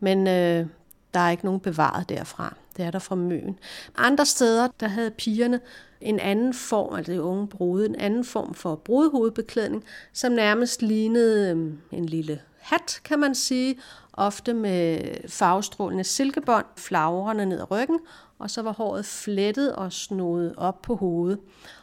Men 0.00 0.26
øh, 0.26 0.66
der 1.14 1.20
er 1.20 1.30
ikke 1.30 1.44
nogen 1.44 1.60
bevaret 1.60 2.08
derfra. 2.08 2.54
Det 2.78 2.86
er 2.86 2.90
der 2.90 2.98
fra 2.98 3.14
Møen. 3.14 3.58
Andre 3.96 4.26
steder, 4.26 4.68
der 4.80 4.88
havde 4.88 5.10
pigerne 5.10 5.60
en 6.00 6.20
anden 6.20 6.54
form, 6.54 6.94
altså 6.94 7.12
det 7.12 7.18
unge 7.18 7.48
brude, 7.48 7.86
en 7.86 7.94
anden 7.94 8.24
form 8.24 8.54
for 8.54 8.74
brudehovedbeklædning, 8.74 9.84
som 10.12 10.32
nærmest 10.32 10.82
lignede 10.82 11.50
øhm, 11.50 11.78
en 11.92 12.06
lille 12.06 12.40
hat, 12.58 13.00
kan 13.04 13.18
man 13.18 13.34
sige, 13.34 13.78
ofte 14.12 14.54
med 14.54 15.00
farvestrålende 15.28 16.04
silkebånd, 16.04 16.66
flagrende 16.76 17.46
ned 17.46 17.60
ad 17.60 17.70
ryggen, 17.70 17.98
og 18.38 18.50
så 18.50 18.62
var 18.62 18.72
håret 18.72 19.04
flettet 19.04 19.74
og 19.74 19.92
snodet 19.92 20.54
op 20.56 20.82
på 20.82 20.96
hovedet. 20.96 21.38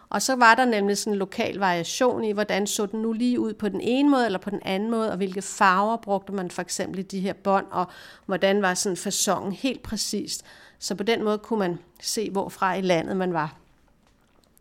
Og 0.10 0.22
så 0.22 0.36
var 0.36 0.56
der 0.56 0.66
nemlig 0.66 0.98
sådan 0.98 1.14
en 1.14 1.20
lokal 1.20 1.56
variation 1.56 2.24
i, 2.24 2.32
hvordan 2.32 2.68
så 2.68 2.86
den 2.86 3.02
nu 3.02 3.14
lige 3.14 3.40
ud 3.40 3.54
på 3.54 3.70
den 3.70 3.82
ene 3.82 4.10
måde 4.10 4.26
eller 4.26 4.40
på 4.40 4.50
den 4.50 4.62
anden 4.66 4.92
måde, 4.92 5.12
og 5.12 5.18
hvilke 5.18 5.42
farver 5.42 5.98
brugte 5.98 6.34
man 6.34 6.52
for 6.52 6.62
eksempel 6.62 7.00
i 7.00 7.04
de 7.04 7.20
her 7.20 7.34
bånd, 7.34 7.66
og 7.72 7.88
hvordan 8.26 8.62
var 8.62 8.74
sådan 8.74 8.98
fasongen 8.98 9.52
helt 9.52 9.84
præcist. 9.84 10.46
Så 10.80 10.96
på 10.96 11.04
den 11.04 11.24
måde 11.24 11.38
kunne 11.38 11.60
man 11.60 11.80
se, 12.02 12.30
hvorfra 12.32 12.74
i 12.74 12.82
landet 12.82 13.18
man 13.18 13.34
var. 13.34 13.56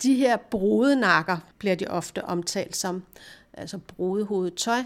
De 0.02 0.14
her 0.14 0.36
brudenakker 0.36 1.36
bliver 1.58 1.74
de 1.74 1.86
ofte 1.86 2.24
omtalt 2.24 2.76
som, 2.76 3.02
altså 3.52 3.78
brudehovedtøj. 3.78 4.82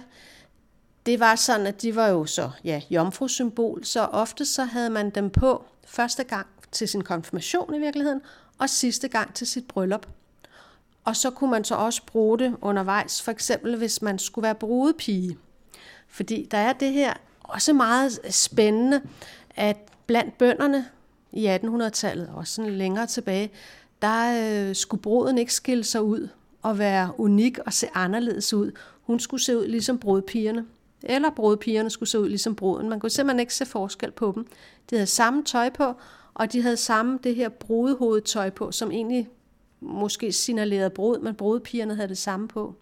Det 1.06 1.20
var 1.20 1.34
sådan, 1.34 1.66
at 1.66 1.82
de 1.82 1.96
var 1.96 2.08
jo 2.08 2.26
så, 2.26 2.50
ja, 2.64 2.82
jomfru-symbol, 2.90 3.84
så 3.84 4.04
ofte 4.04 4.44
så 4.44 4.64
havde 4.64 4.90
man 4.90 5.10
dem 5.10 5.30
på 5.30 5.64
første 5.86 6.24
gang 6.24 6.46
til 6.72 6.88
sin 6.88 7.04
konfirmation 7.04 7.74
i 7.74 7.78
virkeligheden, 7.78 8.20
og 8.58 8.70
sidste 8.70 9.08
gang 9.08 9.34
til 9.34 9.46
sit 9.46 9.68
bryllup. 9.68 10.06
Og 11.08 11.16
så 11.16 11.30
kunne 11.30 11.50
man 11.50 11.64
så 11.64 11.74
også 11.74 12.02
bruge 12.06 12.38
det 12.38 12.56
undervejs, 12.60 13.22
for 13.22 13.30
eksempel 13.30 13.76
hvis 13.76 14.02
man 14.02 14.18
skulle 14.18 14.42
være 14.42 14.54
brudepige. 14.54 15.38
Fordi 16.08 16.48
der 16.50 16.58
er 16.58 16.72
det 16.72 16.92
her 16.92 17.12
også 17.40 17.72
meget 17.72 18.20
spændende, 18.30 19.02
at 19.50 19.76
blandt 20.06 20.38
bønderne 20.38 20.86
i 21.32 21.48
1800-tallet, 21.48 22.28
og 22.34 22.46
sådan 22.46 22.72
længere 22.72 23.06
tilbage, 23.06 23.50
der 24.02 24.42
øh, 24.68 24.74
skulle 24.74 25.02
bruden 25.02 25.38
ikke 25.38 25.54
skille 25.54 25.84
sig 25.84 26.02
ud 26.02 26.28
og 26.62 26.78
være 26.78 27.20
unik 27.20 27.58
og 27.58 27.72
se 27.72 27.86
anderledes 27.94 28.54
ud. 28.54 28.72
Hun 29.02 29.20
skulle 29.20 29.42
se 29.42 29.58
ud 29.58 29.66
ligesom 29.66 29.98
brudpigerne. 29.98 30.66
Eller 31.02 31.30
brudpigerne 31.30 31.90
skulle 31.90 32.08
se 32.08 32.20
ud 32.20 32.28
ligesom 32.28 32.54
bruden. 32.54 32.88
Man 32.88 33.00
kunne 33.00 33.10
simpelthen 33.10 33.40
ikke 33.40 33.54
se 33.54 33.66
forskel 33.66 34.10
på 34.10 34.32
dem. 34.34 34.46
De 34.90 34.94
havde 34.94 35.06
samme 35.06 35.44
tøj 35.44 35.70
på, 35.70 35.94
og 36.34 36.52
de 36.52 36.62
havde 36.62 36.76
samme 36.76 37.18
det 37.24 37.34
her 37.34 37.48
brudehovedtøj 37.48 38.50
på, 38.50 38.72
som 38.72 38.90
egentlig 38.90 39.28
måske 39.80 40.32
signalerede 40.32 40.90
brud, 40.90 41.18
men 41.18 41.35
brudpigerne 41.35 41.94
havde 41.94 42.08
det 42.08 42.18
samme 42.18 42.49
på. 42.49 42.75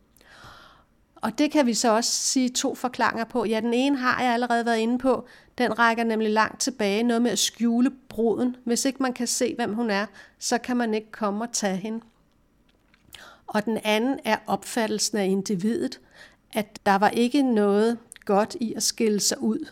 Og 1.16 1.38
det 1.38 1.50
kan 1.50 1.66
vi 1.66 1.74
så 1.74 1.92
også 1.92 2.12
sige 2.12 2.48
to 2.48 2.74
forklaringer 2.74 3.24
på. 3.24 3.44
Ja, 3.44 3.60
den 3.60 3.74
ene 3.74 3.96
har 3.96 4.22
jeg 4.22 4.32
allerede 4.32 4.66
været 4.66 4.78
inde 4.78 4.98
på. 4.98 5.26
Den 5.58 5.78
rækker 5.78 6.04
nemlig 6.04 6.30
langt 6.30 6.60
tilbage, 6.60 7.02
noget 7.02 7.22
med 7.22 7.30
at 7.30 7.38
skjule 7.38 7.90
bruden. 8.08 8.56
Hvis 8.64 8.84
ikke 8.84 9.02
man 9.02 9.12
kan 9.12 9.26
se, 9.26 9.54
hvem 9.54 9.74
hun 9.74 9.90
er, 9.90 10.06
så 10.38 10.58
kan 10.58 10.76
man 10.76 10.94
ikke 10.94 11.10
komme 11.12 11.44
og 11.44 11.52
tage 11.52 11.76
hende. 11.76 12.00
Og 13.46 13.64
den 13.64 13.78
anden 13.84 14.18
er 14.24 14.36
opfattelsen 14.46 15.18
af 15.18 15.26
individet, 15.26 16.00
at 16.52 16.78
der 16.86 16.98
var 16.98 17.08
ikke 17.08 17.42
noget 17.42 17.98
godt 18.24 18.56
i 18.60 18.74
at 18.74 18.82
skille 18.82 19.20
sig 19.20 19.42
ud 19.42 19.68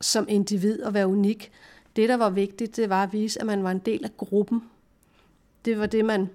som 0.00 0.26
individ 0.28 0.82
og 0.82 0.94
være 0.94 1.06
unik. 1.06 1.52
Det, 1.96 2.08
der 2.08 2.16
var 2.16 2.30
vigtigt, 2.30 2.76
det 2.76 2.88
var 2.88 3.02
at 3.02 3.12
vise, 3.12 3.40
at 3.40 3.46
man 3.46 3.64
var 3.64 3.70
en 3.70 3.78
del 3.78 4.04
af 4.04 4.16
gruppen. 4.16 4.62
Det 5.64 5.78
var 5.78 5.86
det, 5.86 6.04
man, 6.04 6.30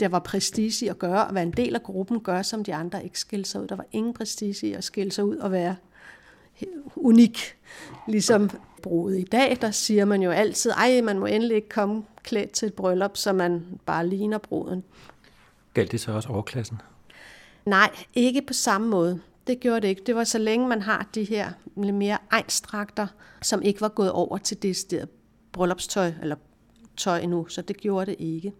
der 0.00 0.08
var 0.08 0.18
prestige 0.18 0.86
i 0.86 0.88
at 0.88 0.98
gøre, 0.98 1.28
at 1.28 1.34
være 1.34 1.42
en 1.42 1.50
del 1.50 1.74
af 1.74 1.82
gruppen, 1.82 2.20
gøre 2.20 2.44
som 2.44 2.64
de 2.64 2.74
andre 2.74 3.04
ikke 3.04 3.20
skilte 3.20 3.50
sig 3.50 3.60
ud. 3.60 3.66
Der 3.66 3.76
var 3.76 3.86
ingen 3.92 4.14
prestige 4.14 4.66
i 4.66 4.72
at 4.72 4.84
skille 4.84 5.12
sig 5.12 5.24
ud 5.24 5.36
og 5.36 5.52
være 5.52 5.76
unik. 6.96 7.56
Ligesom 8.08 8.50
bruget 8.82 9.18
i 9.18 9.22
dag, 9.22 9.58
der 9.60 9.70
siger 9.70 10.04
man 10.04 10.22
jo 10.22 10.30
altid, 10.30 10.70
ej, 10.70 11.00
man 11.00 11.18
må 11.18 11.26
endelig 11.26 11.56
ikke 11.56 11.68
komme 11.68 12.04
klædt 12.22 12.50
til 12.50 12.66
et 12.66 12.74
bryllup, 12.74 13.16
så 13.16 13.32
man 13.32 13.64
bare 13.86 14.06
ligner 14.06 14.38
bruden. 14.38 14.84
Galt 15.74 15.92
det 15.92 16.00
så 16.00 16.12
også 16.12 16.28
overklassen? 16.28 16.80
Nej, 17.66 17.90
ikke 18.14 18.42
på 18.42 18.52
samme 18.52 18.88
måde. 18.88 19.20
Det 19.46 19.60
gjorde 19.60 19.80
det 19.80 19.88
ikke. 19.88 20.02
Det 20.06 20.14
var 20.14 20.24
så 20.24 20.38
længe 20.38 20.68
man 20.68 20.82
har 20.82 21.08
de 21.14 21.24
her 21.24 21.52
lidt 21.76 21.94
mere 21.94 22.18
egenstrakter, 22.30 23.06
som 23.42 23.62
ikke 23.62 23.80
var 23.80 23.88
gået 23.88 24.12
over 24.12 24.38
til 24.38 24.62
det 24.62 24.76
sted 24.76 25.06
bryllupstøj 25.52 26.12
eller 26.22 26.36
tøj 26.96 27.18
endnu, 27.18 27.46
så 27.48 27.62
det 27.62 27.76
gjorde 27.76 28.06
det 28.06 28.16
ikke. 28.18 28.52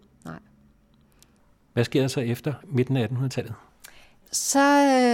Hvad 1.73 1.83
sker 1.83 2.01
der 2.01 2.07
så 2.07 2.19
efter 2.19 2.53
midten 2.63 2.97
af 2.97 3.07
1800-tallet? 3.07 3.53
Så 4.31 4.59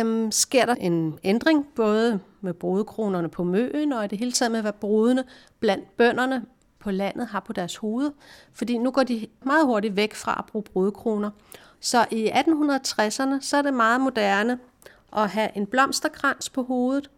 øhm, 0.06 0.32
sker 0.32 0.66
der 0.66 0.76
en 0.76 1.20
ændring, 1.24 1.68
både 1.76 2.20
med 2.42 2.54
brodekronerne 2.54 3.30
på 3.30 3.44
Møen, 3.44 3.94
og 3.94 4.06
i 4.06 4.08
det 4.08 4.18
hele 4.18 4.32
taget 4.32 4.52
med, 4.52 4.62
hvad 4.62 4.74
brudene 4.74 5.24
blandt 5.60 5.98
bønderne 5.98 6.46
på 6.80 6.92
landet 6.92 7.28
har 7.28 7.40
på 7.40 7.54
deres 7.54 7.76
hoved. 7.76 8.12
Fordi 8.54 8.78
nu 8.78 8.92
går 8.92 9.04
de 9.04 9.28
meget 9.46 9.66
hurtigt 9.66 9.96
væk 9.96 10.14
fra 10.14 10.36
at 10.40 10.52
bruge 10.52 10.64
brodekroner. 10.64 11.30
Så 11.80 12.06
i 12.12 12.30
1860'erne, 12.30 13.42
så 13.42 13.58
er 13.58 13.62
det 13.62 13.74
meget 13.74 14.02
moderne 14.02 14.60
at 15.18 15.30
have 15.30 15.50
en 15.56 15.66
blomsterkrans 15.66 16.50
på 16.50 16.64
hovedet, 16.64 17.10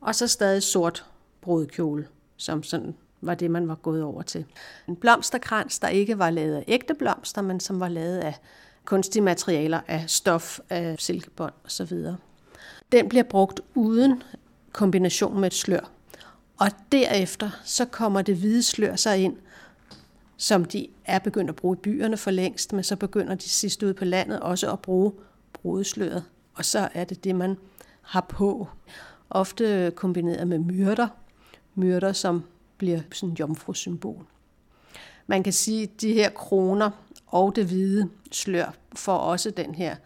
og 0.00 0.14
så 0.14 0.28
stadig 0.28 0.62
sort 0.62 1.04
brudekjole, 1.40 2.08
som 2.36 2.62
sådan 2.62 2.96
var 3.20 3.34
det, 3.34 3.50
man 3.50 3.68
var 3.68 3.74
gået 3.74 4.02
over 4.02 4.22
til. 4.22 4.44
En 4.88 4.96
blomsterkrans, 4.96 5.78
der 5.78 5.88
ikke 5.88 6.18
var 6.18 6.30
lavet 6.30 6.56
af 6.56 6.64
ægte 6.68 6.94
blomster, 6.94 7.42
men 7.42 7.60
som 7.60 7.80
var 7.80 7.88
lavet 7.88 8.18
af 8.18 8.34
kunstige 8.84 9.22
materialer, 9.22 9.80
af 9.88 10.04
stof, 10.10 10.60
af 10.70 10.96
silkebånd 10.98 11.52
osv. 11.64 11.98
Den 12.92 13.08
bliver 13.08 13.24
brugt 13.24 13.60
uden 13.74 14.22
kombination 14.72 15.40
med 15.40 15.46
et 15.46 15.54
slør. 15.54 15.90
Og 16.58 16.68
derefter 16.92 17.50
så 17.64 17.84
kommer 17.84 18.22
det 18.22 18.36
hvide 18.36 18.62
slør 18.62 18.96
sig 18.96 19.18
ind, 19.18 19.36
som 20.36 20.64
de 20.64 20.88
er 21.04 21.18
begyndt 21.18 21.50
at 21.50 21.56
bruge 21.56 21.76
i 21.76 21.80
byerne 21.80 22.16
for 22.16 22.30
længst, 22.30 22.72
men 22.72 22.84
så 22.84 22.96
begynder 22.96 23.34
de 23.34 23.48
sidst 23.48 23.82
ude 23.82 23.94
på 23.94 24.04
landet 24.04 24.40
også 24.40 24.72
at 24.72 24.80
bruge 24.80 25.12
brudesløret. 25.52 26.24
Og 26.54 26.64
så 26.64 26.88
er 26.94 27.04
det 27.04 27.24
det, 27.24 27.36
man 27.36 27.56
har 28.02 28.20
på. 28.20 28.68
Ofte 29.30 29.92
kombineret 29.96 30.48
med 30.48 30.58
myrder. 30.58 31.08
Myrder, 31.74 32.12
som 32.12 32.44
bliver 32.78 33.00
sådan 33.12 33.28
en 33.28 33.36
jomfru-symbol. 33.36 34.26
Man 35.26 35.42
kan 35.42 35.52
sige, 35.52 35.82
at 35.82 36.00
de 36.00 36.12
her 36.12 36.30
kroner 36.30 36.90
og 37.30 37.56
det 37.56 37.66
hvide 37.66 38.08
slør 38.32 38.74
får 38.96 39.16
også 39.16 39.50
den 39.50 39.74
her 39.74 39.96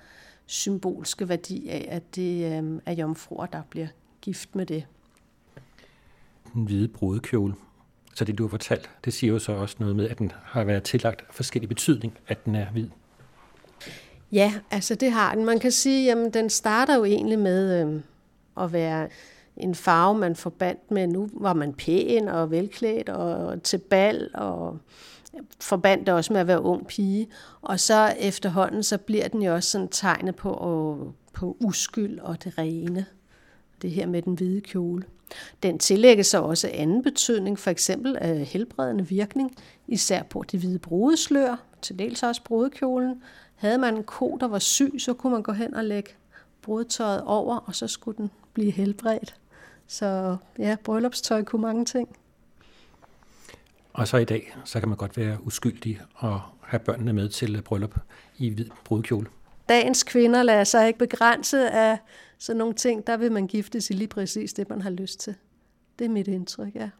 symbolske 0.47 1.29
værdi 1.29 1.69
af, 1.69 1.89
at 1.91 2.17
det 2.17 2.63
øh, 2.63 2.81
er 2.87 2.93
jomfruer, 2.93 3.47
der 3.47 3.63
bliver 3.71 3.87
gift 4.21 4.55
med 4.55 4.67
det. 4.67 4.85
Den 6.55 6.65
hvide 6.65 6.89
brudekjole. 6.89 7.55
Så 8.15 8.25
det, 8.25 8.39
du 8.39 8.43
har 8.43 8.49
fortalt, 8.49 8.91
det 9.05 9.13
siger 9.13 9.33
jo 9.33 9.39
så 9.39 9.53
også 9.53 9.77
noget 9.79 9.97
med, 9.97 10.09
at 10.09 10.19
den 10.19 10.33
har 10.45 10.65
været 10.65 10.83
tillagt 10.83 11.25
forskellig 11.31 11.69
betydning, 11.69 12.19
at 12.27 12.45
den 12.45 12.55
er 12.55 12.71
hvid. 12.71 12.89
Ja, 14.33 14.55
altså 14.71 14.95
det 14.95 15.13
har 15.13 15.35
den. 15.35 15.45
Man 15.45 15.59
kan 15.59 15.73
sige, 15.73 16.13
at 16.13 16.35
den 16.35 16.51
starter 16.51 16.97
jo 16.97 17.05
egentlig 17.05 17.39
med 17.39 17.85
øh, 17.85 18.01
at 18.65 18.73
være 18.73 19.09
en 19.57 19.75
farve, 19.75 20.19
man 20.19 20.37
forbandt 20.37 20.91
med, 20.91 21.07
nu 21.07 21.29
var 21.33 21.53
man 21.53 21.75
pæn 21.75 22.29
og 22.29 22.51
velklædt 22.51 23.09
og 23.09 23.63
til 23.63 23.79
bal 23.79 24.31
og 24.35 24.79
forbandt 25.61 26.07
det 26.07 26.15
også 26.15 26.33
med 26.33 26.41
at 26.41 26.47
være 26.47 26.63
ung 26.63 26.87
pige. 26.87 27.29
Og 27.63 27.81
så 27.81 28.15
efterhånden, 28.19 28.83
så 28.83 28.99
bliver 28.99 29.29
den 29.29 29.43
jo 29.43 29.55
også 29.55 29.71
sådan 29.71 29.89
tegnet 29.89 30.37
på, 30.37 31.15
på 31.33 31.57
uskyld 31.61 32.19
og 32.19 32.45
det 32.45 32.59
rene. 32.59 33.07
Det 33.83 33.91
her 33.91 34.07
med 34.07 34.23
den 34.23 34.35
hvide 34.35 34.61
kjole. 34.61 35.05
Den 35.63 35.79
tillægger 35.79 36.25
så 36.25 36.41
også 36.43 36.71
anden 36.73 37.03
betydning, 37.03 37.59
for 37.59 37.71
eksempel 37.71 38.17
af 38.17 38.39
helbredende 38.39 39.09
virkning, 39.09 39.57
især 39.89 40.23
på 40.23 40.45
det 40.53 40.61
hvide 40.61 40.79
brudeslør, 40.79 41.57
til 41.83 41.99
dels 41.99 42.23
også 42.23 42.45
brudekjolen. 42.45 43.23
Havde 43.55 43.79
man 43.79 43.97
en 43.97 44.05
ko, 44.05 44.37
der 44.41 44.49
var 44.49 44.59
syg, 44.59 44.95
så 44.99 45.15
kunne 45.15 45.33
man 45.33 45.43
gå 45.43 45.53
hen 45.53 45.75
og 45.75 45.85
lægge 45.85 46.11
brudtøjet 46.63 47.23
over, 47.23 47.57
og 47.57 47.75
så 47.75 47.87
skulle 47.87 48.17
den 48.17 48.31
blive 48.53 48.71
helbredt. 48.71 49.35
Så 49.87 50.37
ja, 50.59 50.77
bryllupstøj 50.85 51.43
kunne 51.43 51.63
mange 51.63 51.85
ting. 51.85 52.17
Og 53.95 54.09
så 54.09 54.17
i 54.17 54.25
dag, 54.25 54.57
så 54.65 54.81
kan 54.81 54.89
man 54.89 54.99
godt 54.99 55.17
være 55.17 55.39
uskyldig 55.43 56.01
og 56.15 56.41
have 56.63 56.81
børnene 56.81 57.13
med 57.13 57.29
til 57.29 57.63
bryllup 57.63 57.99
i 58.39 58.49
hvid 58.49 58.67
brudkjole. 58.85 59.27
Dagens 59.69 60.03
kvinder 60.03 60.43
lader 60.43 60.65
sig 60.65 60.87
ikke 60.87 60.99
begrænse 60.99 61.71
af 61.71 61.99
sådan 62.39 62.59
nogle 62.59 62.75
ting. 62.75 63.07
Der 63.07 63.17
vil 63.17 63.33
man 63.33 63.47
giftes 63.47 63.91
i 63.91 63.93
lige 63.93 64.09
præcis 64.09 64.53
det, 64.53 64.69
man 64.71 64.83
har 64.83 64.91
lyst 64.91 65.21
til. 65.21 65.35
Det 65.99 66.05
er 66.05 66.09
mit 66.09 66.29
indtryk, 66.29 66.75
ja. 66.75 66.91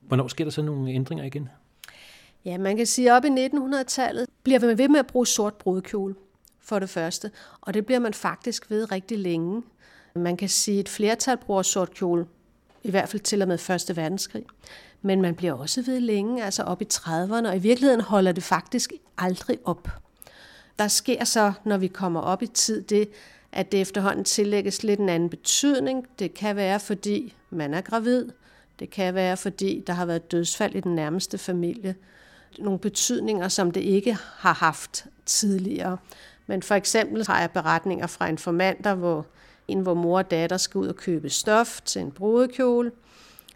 Hvornår 0.00 0.28
sker 0.28 0.44
der 0.44 0.50
så 0.50 0.62
nogle 0.62 0.90
ændringer 0.90 1.24
igen? 1.24 1.48
Ja, 2.44 2.58
man 2.58 2.76
kan 2.76 2.86
sige, 2.86 3.10
at 3.10 3.16
op 3.16 3.24
i 3.24 3.28
1900-tallet 3.28 4.28
bliver 4.42 4.60
man 4.60 4.78
ved 4.78 4.88
med 4.88 5.00
at 5.00 5.06
bruge 5.06 5.26
sort 5.26 5.54
brudkjole, 5.54 6.14
for 6.60 6.78
det 6.78 6.90
første. 6.90 7.30
Og 7.60 7.74
det 7.74 7.86
bliver 7.86 7.98
man 7.98 8.14
faktisk 8.14 8.70
ved 8.70 8.92
rigtig 8.92 9.18
længe. 9.18 9.62
Man 10.14 10.36
kan 10.36 10.48
sige, 10.48 10.78
at 10.78 10.80
et 10.80 10.88
flertal 10.88 11.36
bruger 11.36 11.62
sort 11.62 11.94
kjole, 11.94 12.26
i 12.82 12.90
hvert 12.90 13.08
fald 13.08 13.22
til 13.22 13.42
og 13.42 13.48
med 13.48 13.88
1. 13.90 13.96
verdenskrig. 13.96 14.44
Men 15.02 15.22
man 15.22 15.34
bliver 15.34 15.52
også 15.52 15.82
ved 15.82 16.00
længe, 16.00 16.44
altså 16.44 16.62
op 16.62 16.82
i 16.82 16.86
30'erne, 16.94 17.48
og 17.48 17.56
i 17.56 17.58
virkeligheden 17.58 18.00
holder 18.00 18.32
det 18.32 18.42
faktisk 18.42 18.92
aldrig 19.18 19.58
op. 19.64 19.88
der 20.78 20.88
sker 20.88 21.24
så, 21.24 21.52
når 21.64 21.76
vi 21.76 21.88
kommer 21.88 22.20
op 22.20 22.42
i 22.42 22.46
tid, 22.46 22.82
det, 22.82 23.08
at 23.52 23.72
det 23.72 23.80
efterhånden 23.80 24.24
tillægges 24.24 24.82
lidt 24.82 25.00
en 25.00 25.08
anden 25.08 25.30
betydning. 25.30 26.06
Det 26.18 26.34
kan 26.34 26.56
være, 26.56 26.80
fordi 26.80 27.34
man 27.50 27.74
er 27.74 27.80
gravid. 27.80 28.28
Det 28.78 28.90
kan 28.90 29.14
være, 29.14 29.36
fordi 29.36 29.84
der 29.86 29.92
har 29.92 30.04
været 30.04 30.32
dødsfald 30.32 30.74
i 30.74 30.80
den 30.80 30.94
nærmeste 30.94 31.38
familie. 31.38 31.94
Nogle 32.58 32.78
betydninger, 32.78 33.48
som 33.48 33.70
det 33.70 33.80
ikke 33.80 34.16
har 34.36 34.54
haft 34.54 35.06
tidligere. 35.26 35.96
Men 36.46 36.62
for 36.62 36.74
eksempel 36.74 37.26
har 37.26 37.40
jeg 37.40 37.50
beretninger 37.50 38.06
fra 38.06 38.26
informanter, 38.26 38.94
hvor 38.94 39.26
en, 39.68 39.80
hvor 39.80 39.94
mor 39.94 40.18
og 40.18 40.30
datter 40.30 40.56
skal 40.56 40.78
ud 40.78 40.86
og 40.86 40.96
købe 40.96 41.30
stof 41.30 41.80
til 41.80 42.02
en 42.02 42.10
brudekjole. 42.10 42.90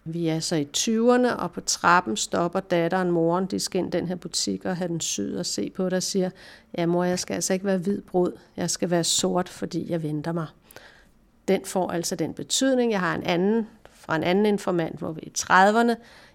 Vi 0.06 0.28
er 0.28 0.40
så 0.40 0.56
i 0.56 0.68
20'erne, 0.76 1.34
og 1.34 1.52
på 1.52 1.60
trappen 1.60 2.16
stopper 2.16 2.60
datteren 2.60 3.10
moren. 3.10 3.46
De 3.46 3.60
skal 3.60 3.78
ind 3.78 3.92
den 3.92 4.08
her 4.08 4.14
butik 4.14 4.64
og 4.64 4.76
have 4.76 4.88
den 4.88 5.00
syd 5.00 5.36
og 5.36 5.46
se 5.46 5.70
på 5.70 5.84
det 5.84 5.92
og 5.92 6.02
siger, 6.02 6.30
ja 6.78 6.86
mor, 6.86 7.04
jeg 7.04 7.18
skal 7.18 7.34
altså 7.34 7.52
ikke 7.52 7.64
være 7.64 7.78
hvid 7.78 8.02
brud. 8.02 8.32
Jeg 8.56 8.70
skal 8.70 8.90
være 8.90 9.04
sort, 9.04 9.48
fordi 9.48 9.90
jeg 9.90 10.02
venter 10.02 10.32
mig. 10.32 10.46
Den 11.48 11.64
får 11.64 11.90
altså 11.90 12.16
den 12.16 12.34
betydning. 12.34 12.92
Jeg 12.92 13.00
har 13.00 13.14
en 13.14 13.22
anden 13.22 13.66
fra 13.92 14.16
en 14.16 14.24
anden 14.24 14.46
informant, 14.46 14.98
hvor 14.98 15.12
vi 15.12 15.20
er 15.20 15.26
i 15.26 15.32
30'erne. 15.38 15.94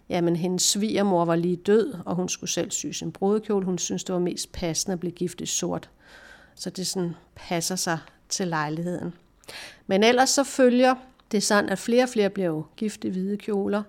Jamen, 0.09 0.35
hendes 0.35 0.63
svigermor 0.63 1.25
var 1.25 1.35
lige 1.35 1.55
død, 1.55 1.93
og 2.05 2.15
hun 2.15 2.29
skulle 2.29 2.49
selv 2.49 2.71
sy 2.71 2.87
sin 2.87 3.11
brudekjole. 3.11 3.65
Hun 3.65 3.77
synes, 3.77 4.03
det 4.03 4.13
var 4.13 4.19
mest 4.19 4.51
passende 4.51 4.93
at 4.93 4.99
blive 4.99 5.11
gift 5.11 5.41
i 5.41 5.45
sort. 5.45 5.89
Så 6.55 6.69
det 6.69 6.87
sådan 6.87 7.15
passer 7.35 7.75
sig 7.75 7.97
til 8.29 8.47
lejligheden. 8.47 9.13
Men 9.87 10.03
ellers 10.03 10.29
så 10.29 10.43
følger 10.43 10.95
det 11.31 11.37
er 11.37 11.41
sådan, 11.41 11.69
at 11.69 11.79
flere 11.79 12.03
og 12.03 12.09
flere 12.09 12.29
bliver 12.29 12.47
jo 12.47 12.65
gift 12.77 13.03
i 13.05 13.09
hvide 13.09 13.37
kjoler. 13.37 13.83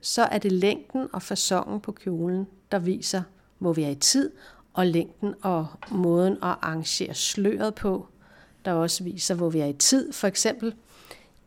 Så 0.00 0.22
er 0.22 0.38
det 0.38 0.52
længden 0.52 1.08
og 1.12 1.22
fasongen 1.22 1.80
på 1.80 1.92
kjolen, 1.92 2.46
der 2.72 2.78
viser, 2.78 3.22
hvor 3.58 3.72
vi 3.72 3.82
er 3.82 3.88
i 3.88 3.94
tid, 3.94 4.30
og 4.74 4.86
længden 4.86 5.34
og 5.42 5.66
måden 5.90 6.32
at 6.32 6.38
arrangere 6.42 7.14
sløret 7.14 7.74
på, 7.74 8.06
der 8.64 8.72
også 8.72 9.04
viser, 9.04 9.34
hvor 9.34 9.50
vi 9.50 9.58
er 9.58 9.66
i 9.66 9.72
tid. 9.72 10.12
For 10.12 10.26
eksempel 10.26 10.74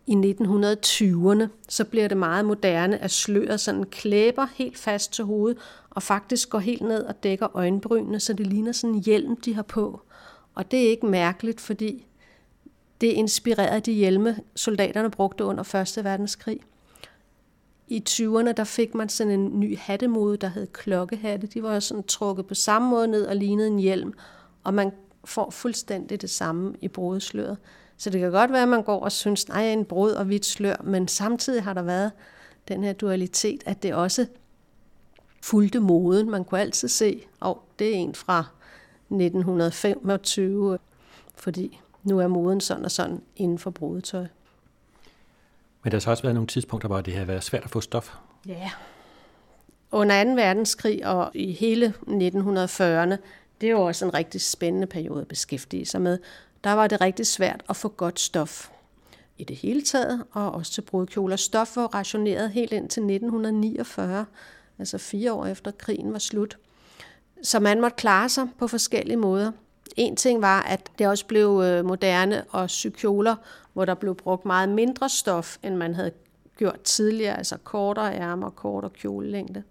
i 0.07 0.13
1920'erne, 0.13 1.47
så 1.69 1.83
bliver 1.83 2.07
det 2.07 2.17
meget 2.17 2.45
moderne, 2.45 2.97
at 2.97 3.11
sløret 3.11 3.59
sådan 3.59 3.83
klæber 3.83 4.47
helt 4.55 4.77
fast 4.77 5.13
til 5.13 5.25
hovedet, 5.25 5.57
og 5.89 6.03
faktisk 6.03 6.49
går 6.49 6.59
helt 6.59 6.81
ned 6.81 7.03
og 7.03 7.23
dækker 7.23 7.55
øjenbrynene, 7.55 8.19
så 8.19 8.33
det 8.33 8.47
ligner 8.47 8.71
sådan 8.71 8.95
en 8.95 9.03
hjelm, 9.03 9.35
de 9.35 9.53
har 9.53 9.61
på. 9.61 10.01
Og 10.55 10.71
det 10.71 10.85
er 10.85 10.89
ikke 10.89 11.05
mærkeligt, 11.05 11.61
fordi 11.61 12.05
det 13.01 13.07
inspirerede 13.07 13.79
de 13.79 13.91
hjelme, 13.91 14.37
soldaterne 14.55 15.11
brugte 15.11 15.45
under 15.45 15.95
1. 15.97 16.03
verdenskrig. 16.03 16.59
I 17.87 18.03
20'erne 18.09 18.51
der 18.51 18.63
fik 18.63 18.95
man 18.95 19.09
sådan 19.09 19.39
en 19.39 19.59
ny 19.59 19.77
hattemode, 19.77 20.37
der 20.37 20.47
hed 20.47 20.67
klokkehatte. 20.67 21.47
De 21.47 21.63
var 21.63 21.79
sådan 21.79 22.03
trukket 22.03 22.47
på 22.47 22.53
samme 22.53 22.89
måde 22.89 23.07
ned 23.07 23.25
og 23.25 23.35
lignede 23.35 23.67
en 23.67 23.79
hjelm, 23.79 24.13
og 24.63 24.73
man 24.73 24.91
får 25.25 25.49
fuldstændig 25.49 26.21
det 26.21 26.29
samme 26.29 26.75
i 26.81 26.87
brudsløret. 26.87 27.57
Så 27.97 28.09
det 28.09 28.21
kan 28.21 28.31
godt 28.31 28.51
være, 28.51 28.61
at 28.61 28.69
man 28.69 28.83
går 28.83 28.99
og 28.99 29.11
synes, 29.11 29.47
nej, 29.47 29.63
en 29.63 29.85
brud 29.85 30.11
og 30.11 30.25
hvidt 30.25 30.45
slør, 30.45 30.75
men 30.83 31.07
samtidig 31.07 31.63
har 31.63 31.73
der 31.73 31.81
været 31.81 32.11
den 32.67 32.83
her 32.83 32.93
dualitet, 32.93 33.63
at 33.65 33.83
det 33.83 33.93
også 33.93 34.25
fulgte 35.43 35.79
moden. 35.79 36.29
Man 36.29 36.43
kunne 36.43 36.61
altid 36.61 36.87
se, 36.87 37.25
og 37.39 37.57
oh, 37.57 37.63
det 37.79 37.89
er 37.89 37.95
en 37.95 38.15
fra 38.15 38.39
1925, 39.09 40.77
fordi 41.35 41.79
nu 42.03 42.19
er 42.19 42.27
moden 42.27 42.61
sådan 42.61 42.85
og 42.85 42.91
sådan 42.91 43.21
inden 43.35 43.59
for 43.59 43.69
brudetøj. 43.69 44.25
Men 45.83 45.91
der 45.91 45.95
har 45.95 45.99
så 45.99 46.09
også 46.09 46.23
været 46.23 46.35
nogle 46.35 46.47
tidspunkter, 46.47 46.87
hvor 46.87 47.01
det 47.01 47.13
har 47.13 47.25
været 47.25 47.43
svært 47.43 47.63
at 47.63 47.69
få 47.69 47.81
stof. 47.81 48.15
Ja. 48.47 48.71
Under 49.91 50.23
2. 50.23 50.29
verdenskrig 50.29 51.05
og 51.05 51.31
i 51.33 51.51
hele 51.51 51.93
1940'erne, 52.07 53.17
det 53.61 53.67
er 53.67 53.71
jo 53.71 53.81
også 53.81 54.05
en 54.05 54.13
rigtig 54.13 54.41
spændende 54.41 54.87
periode 54.87 55.21
at 55.21 55.27
beskæftige 55.27 55.85
sig 55.85 56.01
med. 56.01 56.19
Der 56.63 56.73
var 56.73 56.87
det 56.87 57.01
rigtig 57.01 57.27
svært 57.27 57.63
at 57.69 57.75
få 57.75 57.87
godt 57.89 58.19
stof 58.19 58.69
i 59.37 59.43
det 59.43 59.55
hele 59.55 59.81
taget, 59.81 60.23
og 60.31 60.51
også 60.51 60.71
til 60.71 60.81
brudkjoler. 60.81 61.35
Stof 61.35 61.75
var 61.75 61.95
rationeret 61.95 62.51
helt 62.51 62.71
ind 62.71 62.89
til 62.89 63.01
1949, 63.01 64.25
altså 64.79 64.97
fire 64.97 65.33
år 65.33 65.45
efter 65.45 65.71
krigen 65.71 66.13
var 66.13 66.19
slut. 66.19 66.57
Så 67.43 67.59
man 67.59 67.81
måtte 67.81 67.95
klare 67.95 68.29
sig 68.29 68.47
på 68.59 68.67
forskellige 68.67 69.17
måder. 69.17 69.51
En 69.95 70.15
ting 70.15 70.41
var, 70.41 70.61
at 70.61 70.89
det 70.99 71.07
også 71.07 71.25
blev 71.25 71.61
øh, 71.65 71.85
moderne 71.85 72.43
og 72.49 72.69
sykjoler, 72.69 73.35
hvor 73.73 73.85
der 73.85 73.93
blev 73.93 74.15
brugt 74.15 74.45
meget 74.45 74.69
mindre 74.69 75.09
stof, 75.09 75.57
end 75.63 75.75
man 75.75 75.95
havde 75.95 76.11
gjort 76.57 76.81
tidligere, 76.81 77.37
altså 77.37 77.57
kortere 77.63 78.15
ærmer 78.15 78.45
og 78.45 78.55
kortere 78.55 78.91
kjolelængde. 78.91 79.63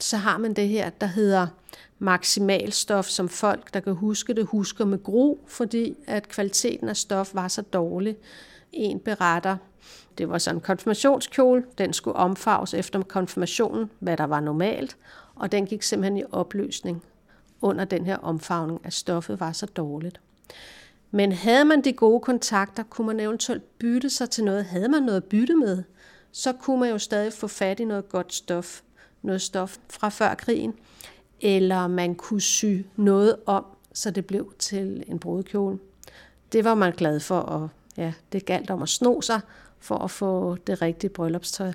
Så 0.00 0.16
har 0.16 0.38
man 0.38 0.54
det 0.54 0.68
her, 0.68 0.90
der 0.90 1.06
hedder 1.06 1.46
maksimalstof, 1.98 3.06
som 3.06 3.28
folk, 3.28 3.74
der 3.74 3.80
kan 3.80 3.94
huske 3.94 4.34
det, 4.34 4.46
husker 4.46 4.84
med 4.84 5.02
gro, 5.02 5.44
fordi 5.46 5.96
at 6.06 6.28
kvaliteten 6.28 6.88
af 6.88 6.96
stof 6.96 7.34
var 7.34 7.48
så 7.48 7.62
dårlig. 7.62 8.16
En 8.72 9.00
beretter, 9.00 9.56
det 10.18 10.28
var 10.28 10.38
sådan 10.38 10.56
en 10.56 10.60
konfirmationskjole, 10.60 11.64
den 11.78 11.92
skulle 11.92 12.16
omfarves 12.16 12.74
efter 12.74 13.02
konfirmationen, 13.02 13.90
hvad 13.98 14.16
der 14.16 14.24
var 14.24 14.40
normalt, 14.40 14.96
og 15.34 15.52
den 15.52 15.66
gik 15.66 15.82
simpelthen 15.82 16.16
i 16.16 16.24
opløsning 16.32 17.02
under 17.62 17.84
den 17.84 18.06
her 18.06 18.16
omfavning, 18.16 18.80
at 18.84 18.92
stoffet 18.92 19.40
var 19.40 19.52
så 19.52 19.66
dårligt. 19.66 20.20
Men 21.10 21.32
havde 21.32 21.64
man 21.64 21.84
de 21.84 21.92
gode 21.92 22.20
kontakter, 22.20 22.82
kunne 22.82 23.06
man 23.06 23.20
eventuelt 23.20 23.78
bytte 23.78 24.10
sig 24.10 24.30
til 24.30 24.44
noget. 24.44 24.64
Havde 24.64 24.88
man 24.88 25.02
noget 25.02 25.16
at 25.16 25.24
bytte 25.24 25.54
med, 25.54 25.82
så 26.32 26.52
kunne 26.52 26.80
man 26.80 26.90
jo 26.90 26.98
stadig 26.98 27.32
få 27.32 27.46
fat 27.46 27.80
i 27.80 27.84
noget 27.84 28.08
godt 28.08 28.34
stof. 28.34 28.80
Noget 29.22 29.42
stof 29.42 29.76
fra 29.90 30.08
før 30.08 30.34
krigen. 30.34 30.74
Eller 31.40 31.86
man 31.86 32.14
kunne 32.14 32.40
sy 32.40 32.82
noget 32.96 33.36
om, 33.46 33.64
så 33.92 34.10
det 34.10 34.26
blev 34.26 34.52
til 34.58 35.04
en 35.06 35.18
brudekjole. 35.18 35.78
Det 36.52 36.64
var 36.64 36.74
man 36.74 36.92
glad 36.92 37.20
for, 37.20 37.38
og 37.38 37.68
ja, 37.96 38.12
det 38.32 38.46
galt 38.46 38.70
om 38.70 38.82
at 38.82 38.88
sno 38.88 39.20
sig 39.20 39.40
for 39.78 39.98
at 39.98 40.10
få 40.10 40.56
det 40.56 40.82
rigtige 40.82 41.10
bryllupstøj. 41.10 41.72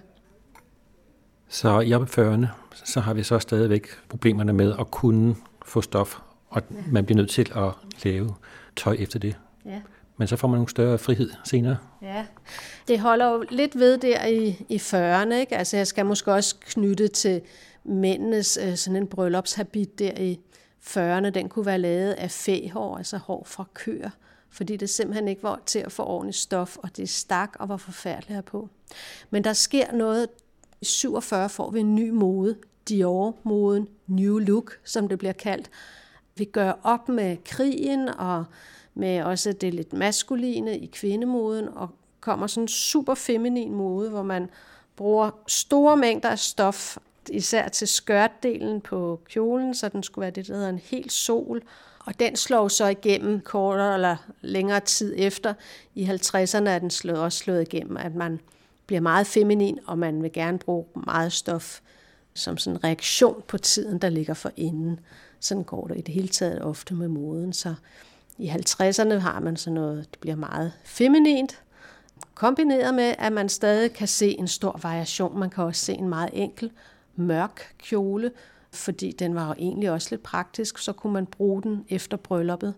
Så 1.47 1.79
i 1.79 1.93
op 1.93 2.01
40'erne, 2.01 2.45
så 2.85 2.99
har 2.99 3.13
vi 3.13 3.23
så 3.23 3.39
stadigvæk 3.39 3.87
problemerne 4.09 4.53
med 4.53 4.73
at 4.79 4.91
kunne 4.91 5.35
få 5.65 5.81
stof, 5.81 6.19
og 6.49 6.61
ja. 6.71 6.75
man 6.91 7.05
bliver 7.05 7.17
nødt 7.17 7.29
til 7.29 7.51
at 7.55 7.71
lave 8.03 8.35
tøj 8.75 8.95
efter 8.99 9.19
det. 9.19 9.35
Ja. 9.65 9.81
Men 10.17 10.27
så 10.27 10.35
får 10.35 10.47
man 10.47 10.57
nogle 10.57 10.69
større 10.69 10.97
frihed 10.97 11.29
senere. 11.43 11.77
Ja, 12.01 12.25
det 12.87 12.99
holder 12.99 13.29
jo 13.29 13.45
lidt 13.49 13.79
ved 13.79 13.97
der 13.97 14.25
i, 14.25 14.65
i 14.69 14.75
40'erne. 14.75 15.33
Ikke? 15.33 15.57
Altså 15.57 15.77
jeg 15.77 15.87
skal 15.87 16.05
måske 16.05 16.33
også 16.33 16.55
knytte 16.59 17.07
til 17.07 17.41
mændenes 17.83 18.59
øh, 18.63 18.75
sådan 18.75 18.95
en 18.97 19.07
bryllupshabit 19.07 19.99
der 19.99 20.11
i 20.17 20.39
40'erne. 20.81 21.29
Den 21.29 21.49
kunne 21.49 21.65
være 21.65 21.77
lavet 21.77 22.13
af 22.13 22.31
fæhår, 22.31 22.97
altså 22.97 23.17
hår 23.17 23.43
fra 23.47 23.65
køer 23.73 24.09
fordi 24.53 24.77
det 24.77 24.89
simpelthen 24.89 25.27
ikke 25.27 25.43
var 25.43 25.61
til 25.65 25.79
at 25.79 25.91
få 25.91 26.03
ordentligt 26.03 26.37
stof, 26.37 26.77
og 26.77 26.97
det 26.97 27.09
stak 27.09 27.55
og 27.59 27.69
var 27.69 27.77
forfærdeligt 27.77 28.33
herpå. 28.33 28.69
Men 29.29 29.43
der 29.43 29.53
sker 29.53 29.91
noget. 29.91 30.27
I 30.81 30.85
47 30.85 31.49
får 31.49 31.71
vi 31.71 31.79
en 31.79 31.95
ny 31.95 32.09
mode, 32.09 32.57
Dior-moden, 32.89 33.87
New 34.07 34.37
Look, 34.37 34.79
som 34.83 35.07
det 35.07 35.19
bliver 35.19 35.33
kaldt. 35.33 35.69
Vi 36.35 36.45
gør 36.45 36.79
op 36.83 37.09
med 37.09 37.37
krigen 37.45 38.09
og 38.09 38.45
med 38.93 39.23
også 39.23 39.51
det 39.51 39.73
lidt 39.73 39.93
maskuline 39.93 40.77
i 40.77 40.85
kvindemoden, 40.85 41.69
og 41.69 41.89
kommer 42.19 42.47
sådan 42.47 42.63
en 42.63 42.67
super 42.67 43.13
feminin 43.13 43.73
mode, 43.73 44.09
hvor 44.09 44.23
man 44.23 44.49
bruger 44.95 45.29
store 45.47 45.97
mængder 45.97 46.29
af 46.29 46.39
stof, 46.39 46.97
især 47.29 47.67
til 47.67 47.87
skørtdelen 47.87 48.81
på 48.81 49.21
kjolen, 49.29 49.73
så 49.75 49.89
den 49.89 50.03
skulle 50.03 50.23
være 50.23 50.31
det, 50.31 50.47
der 50.47 50.53
hedder 50.53 50.69
en 50.69 50.79
hel 50.83 51.09
sol. 51.09 51.61
Og 52.05 52.19
den 52.19 52.35
slår 52.35 52.67
så 52.67 52.87
igennem 52.87 53.41
kortere 53.41 53.93
eller 53.93 54.15
længere 54.41 54.79
tid 54.79 55.13
efter. 55.17 55.53
I 55.95 56.05
50'erne 56.05 56.69
er 56.69 56.79
den 56.79 56.89
slået, 56.89 57.19
også 57.19 57.37
slået 57.37 57.61
igennem, 57.61 57.97
at 57.97 58.15
man 58.15 58.39
bliver 58.85 59.01
meget 59.01 59.27
feminin, 59.27 59.79
og 59.85 59.99
man 59.99 60.23
vil 60.23 60.31
gerne 60.31 60.59
bruge 60.59 60.85
meget 60.95 61.33
stof 61.33 61.79
som 62.33 62.57
sådan 62.57 62.77
en 62.77 62.83
reaktion 62.83 63.43
på 63.47 63.57
tiden, 63.57 63.97
der 63.97 64.09
ligger 64.09 64.33
for 64.33 64.51
inden. 64.55 64.99
Sådan 65.39 65.63
går 65.63 65.87
det 65.87 65.97
i 65.97 66.01
det 66.01 66.13
hele 66.13 66.27
taget 66.27 66.61
ofte 66.61 66.93
med 66.93 67.07
moden. 67.07 67.53
Så 67.53 67.75
i 68.37 68.49
50'erne 68.49 69.13
har 69.13 69.39
man 69.39 69.57
sådan 69.57 69.73
noget, 69.73 70.07
det 70.11 70.19
bliver 70.19 70.35
meget 70.35 70.71
feminint, 70.85 71.61
kombineret 72.33 72.93
med, 72.93 73.15
at 73.19 73.33
man 73.33 73.49
stadig 73.49 73.93
kan 73.93 74.07
se 74.07 74.39
en 74.39 74.47
stor 74.47 74.79
variation. 74.83 75.39
Man 75.39 75.49
kan 75.49 75.63
også 75.63 75.85
se 75.85 75.93
en 75.93 76.09
meget 76.09 76.29
enkel, 76.33 76.71
mørk 77.15 77.75
kjole, 77.77 78.31
fordi 78.71 79.11
den 79.11 79.35
var 79.35 79.47
jo 79.47 79.53
egentlig 79.57 79.91
også 79.91 80.07
lidt 80.11 80.23
praktisk, 80.23 80.77
så 80.77 80.93
kunne 80.93 81.13
man 81.13 81.25
bruge 81.25 81.63
den 81.63 81.85
efter 81.89 82.17
brylluppet. 82.17 82.73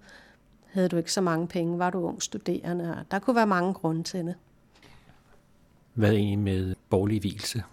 Havde 0.66 0.90
du 0.90 0.98
ikke 0.98 1.14
så 1.14 1.22
mange 1.22 1.48
penge, 1.48 1.80
var 1.80 1.90
du 1.90 2.00
ung 2.00 2.24
studerende, 2.24 2.96
og 2.98 3.12
der 3.12 3.20
kunne 3.20 3.36
være 3.36 3.48
mange 3.48 3.74
grunde 3.74 4.04
til 4.04 4.26
det. 4.26 4.36
Hvad 5.94 6.12
egentlig 6.12 6.40
med 6.40 6.76
borgerlig 6.90 7.20
hvilse? 7.20 7.64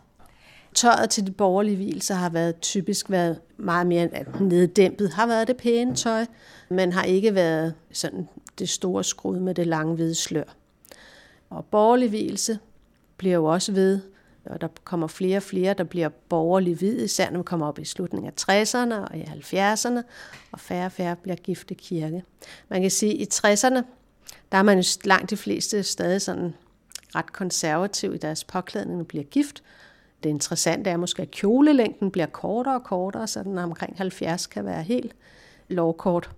Tøjet 0.75 1.11
til 1.11 1.27
de 1.27 1.33
borgerlige 1.33 1.77
hvilser 1.77 2.15
har 2.15 2.31
været 2.31 2.61
typisk 2.61 3.11
været 3.11 3.41
meget 3.57 3.87
mere 3.87 4.09
neddæmpet, 4.41 5.11
har 5.11 5.27
været 5.27 5.49
det 5.49 5.57
pæne 5.57 5.95
tøj, 5.95 6.27
men 6.69 6.93
har 6.93 7.05
ikke 7.05 7.35
været 7.35 7.75
sådan 7.93 8.29
det 8.59 8.69
store 8.69 9.05
skrud 9.05 9.39
med 9.39 9.55
det 9.55 9.67
lange 9.67 9.95
hvide 9.95 10.15
slør. 10.15 10.57
Og 11.51 11.65
borgerlig 11.65 12.09
hvilse 12.09 12.59
bliver 13.17 13.35
jo 13.35 13.45
også 13.45 13.73
ved 13.73 14.01
og 14.45 14.61
der 14.61 14.69
kommer 14.85 15.07
flere 15.07 15.37
og 15.37 15.43
flere, 15.43 15.75
der 15.75 15.85
bliver 15.85 16.09
borgerlig 16.09 16.77
hvid, 16.77 17.03
især 17.03 17.31
når 17.31 17.39
man 17.39 17.45
kommer 17.45 17.67
op 17.67 17.79
i 17.79 17.85
slutningen 17.85 18.33
af 18.37 18.65
60'erne 18.65 18.95
og 18.95 19.17
i 19.17 19.23
70'erne, 19.23 20.03
og 20.53 20.61
færre 20.61 20.87
og 20.87 20.93
færre 20.93 21.17
bliver 21.17 21.37
gift 21.37 21.71
i 21.71 21.75
kirke. 21.75 22.25
Man 22.69 22.83
kan 22.83 22.91
sige, 22.91 23.13
at 23.13 23.21
i 23.21 23.47
60'erne, 23.47 23.83
der 24.53 24.59
er 24.59 24.63
man 24.63 24.79
jo 24.79 24.85
langt 25.05 25.31
de 25.31 25.37
fleste 25.37 25.83
stadig 25.83 26.23
sådan 26.23 26.55
ret 27.15 27.33
konservativ 27.33 28.15
i 28.15 28.19
deres 28.19 28.45
påklædning, 28.45 28.97
når 28.97 29.05
bliver 29.05 29.25
gift. 29.25 29.63
Det 30.23 30.31
interessante 30.31 30.91
er 30.91 30.97
måske, 30.97 31.23
at 31.23 31.31
kjolelængden 31.31 32.11
bliver 32.11 32.27
kortere 32.27 32.75
og 32.75 32.85
kortere, 32.85 33.27
så 33.27 33.43
den 33.43 33.59
omkring 33.59 33.97
70 33.97 34.47
kan 34.47 34.65
være 34.65 34.83
helt 34.83 35.15
lovkort. 35.69 36.31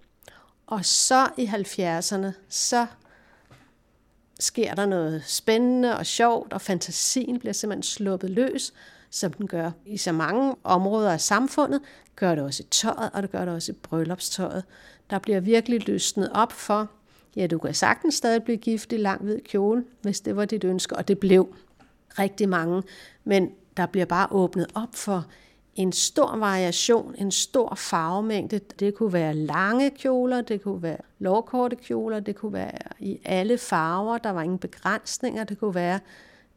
Og 0.67 0.85
så 0.85 1.29
i 1.37 1.47
70'erne, 1.47 2.27
så 2.49 2.87
sker 4.41 4.75
der 4.75 4.87
noget 4.87 5.25
spændende 5.27 5.97
og 5.97 6.07
sjovt, 6.07 6.53
og 6.53 6.61
fantasien 6.61 7.39
bliver 7.39 7.53
simpelthen 7.53 7.83
sluppet 7.83 8.31
løs, 8.31 8.73
som 9.11 9.33
den 9.33 9.47
gør 9.47 9.71
i 9.87 9.97
så 9.97 10.13
mange 10.13 10.55
områder 10.65 11.13
af 11.13 11.21
samfundet, 11.21 11.81
gør 12.17 12.35
det 12.35 12.45
også 12.45 12.63
i 12.63 12.67
tøjet, 12.71 13.11
og 13.13 13.23
det 13.23 13.31
gør 13.31 13.45
det 13.45 13.55
også 13.55 13.73
i 13.73 13.75
bryllupstøjet. 13.75 14.65
Der 15.11 15.19
bliver 15.19 15.41
virkelig 15.41 15.87
løsnet 15.89 16.31
op 16.35 16.53
for, 16.53 16.91
ja, 17.37 17.47
du 17.47 17.59
kan 17.59 17.75
sagtens 17.75 18.15
stadig 18.15 18.43
blive 18.43 18.57
gift 18.57 18.93
i 18.93 18.97
lang 18.97 19.23
hvid 19.23 19.41
kjole, 19.41 19.85
hvis 20.03 20.21
det 20.21 20.37
var 20.37 20.45
dit 20.45 20.65
ønske, 20.65 20.97
og 20.97 21.09
det 21.09 21.19
blev 21.19 21.55
rigtig 22.19 22.49
mange. 22.49 22.83
Men 23.25 23.51
der 23.77 23.87
bliver 23.87 24.07
bare 24.07 24.27
åbnet 24.31 24.67
op 24.75 24.95
for 24.95 25.27
en 25.75 25.93
stor 25.93 26.37
variation, 26.37 27.15
en 27.19 27.31
stor 27.31 27.75
farvemængde. 27.75 28.59
Det 28.59 28.95
kunne 28.95 29.13
være 29.13 29.35
lange 29.35 29.91
kjoler, 29.91 30.41
det 30.41 30.63
kunne 30.63 30.83
være 30.83 30.99
lovkorte 31.19 31.77
kjoler, 31.77 32.21
det 32.21 32.37
kunne 32.37 32.53
være 32.53 32.79
i 33.01 33.21
alle 33.25 33.59
farver, 33.59 34.19
der 34.19 34.31
var 34.31 34.43
ingen 34.43 34.59
begrænsninger, 34.59 35.45
det 35.45 35.59
kunne 35.59 35.75
være 35.75 36.01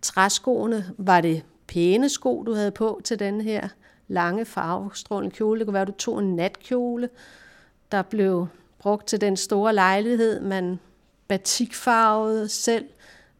træskoene, 0.02 0.86
var 0.98 1.22
det 1.22 1.44
pæne 1.68 2.10
sko, 2.10 2.44
du 2.44 2.54
havde 2.54 2.72
på 2.72 3.02
til 3.04 3.20
den 3.20 3.42
her 3.42 3.68
lange 4.08 4.46
farvestrålende 4.46 5.36
kjole. 5.36 5.60
Det 5.60 5.68
kunne 5.68 5.74
være, 5.74 5.82
at 5.82 5.88
du 5.88 5.94
tog 5.94 6.20
en 6.20 6.36
natkjole, 6.36 7.10
der 7.92 8.02
blev 8.02 8.48
brugt 8.80 9.08
til 9.08 9.22
den 9.22 9.38
store 9.38 9.74
lejlighed. 9.74 10.42
Man 10.42 10.80
batikfarvede 11.28 12.50
selv, 12.50 12.86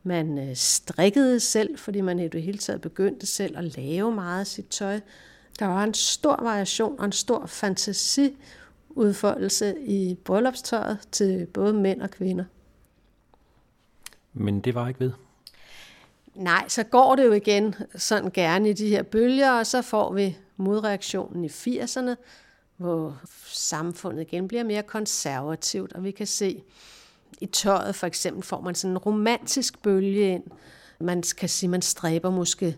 man 0.08 0.50
øh, 0.50 0.56
strikkede 0.56 1.40
selv, 1.40 1.78
fordi 1.78 2.02
man 2.02 2.20
i 2.20 2.28
det 2.28 2.44
hele 2.44 2.58
taget 2.58 2.82
begyndte 2.82 3.26
selv 3.26 3.58
at 3.58 3.78
lave 3.78 4.12
meget 4.12 4.40
af 4.40 4.48
sit 4.48 4.68
tøj. 4.68 5.00
Der 5.60 5.66
var 5.66 5.84
en 5.84 5.94
stor 5.94 6.44
variation 6.44 7.00
og 7.00 7.06
en 7.06 7.12
stor 7.12 7.46
fantasiudfoldelse 7.46 9.76
i 9.80 10.18
bryllupstøjet 10.24 11.00
til 11.12 11.46
både 11.46 11.74
mænd 11.74 12.02
og 12.02 12.12
kvinder. 12.12 12.46
Men 14.34 14.60
det 14.60 14.76
var 14.76 14.88
ikke 14.88 15.00
ved? 15.00 15.12
Nej, 16.36 16.66
så 16.68 16.84
går 16.84 17.16
det 17.16 17.26
jo 17.26 17.32
igen 17.32 17.76
sådan 17.96 18.32
gerne 18.32 18.70
i 18.70 18.74
de 18.74 18.90
her 18.90 19.04
bølger, 19.04 19.52
og 19.52 19.68
så 19.68 19.82
får 19.82 20.14
vi 20.14 20.38
modreaktionen 20.58 21.46
i 21.46 21.48
80'erne, 21.48 22.16
hvor 22.78 23.22
samfundet 23.46 24.22
igen 24.22 24.48
bliver 24.48 24.64
mere 24.64 24.84
konservativt, 24.84 25.94
og 25.94 26.04
vi 26.04 26.12
kan 26.12 26.28
se 26.28 26.64
i 27.42 27.46
tøjet 27.46 27.96
for 27.96 28.08
eksempel 28.08 28.44
får 28.44 28.62
man 28.62 28.76
sådan 28.76 28.92
en 28.92 28.98
romantisk 28.98 29.82
bølge 29.82 30.34
ind. 30.34 30.44
Man 31.00 31.24
kan 31.38 31.50
sige, 31.50 31.70
man 31.70 31.82
stræber 31.82 32.30
måske 32.30 32.78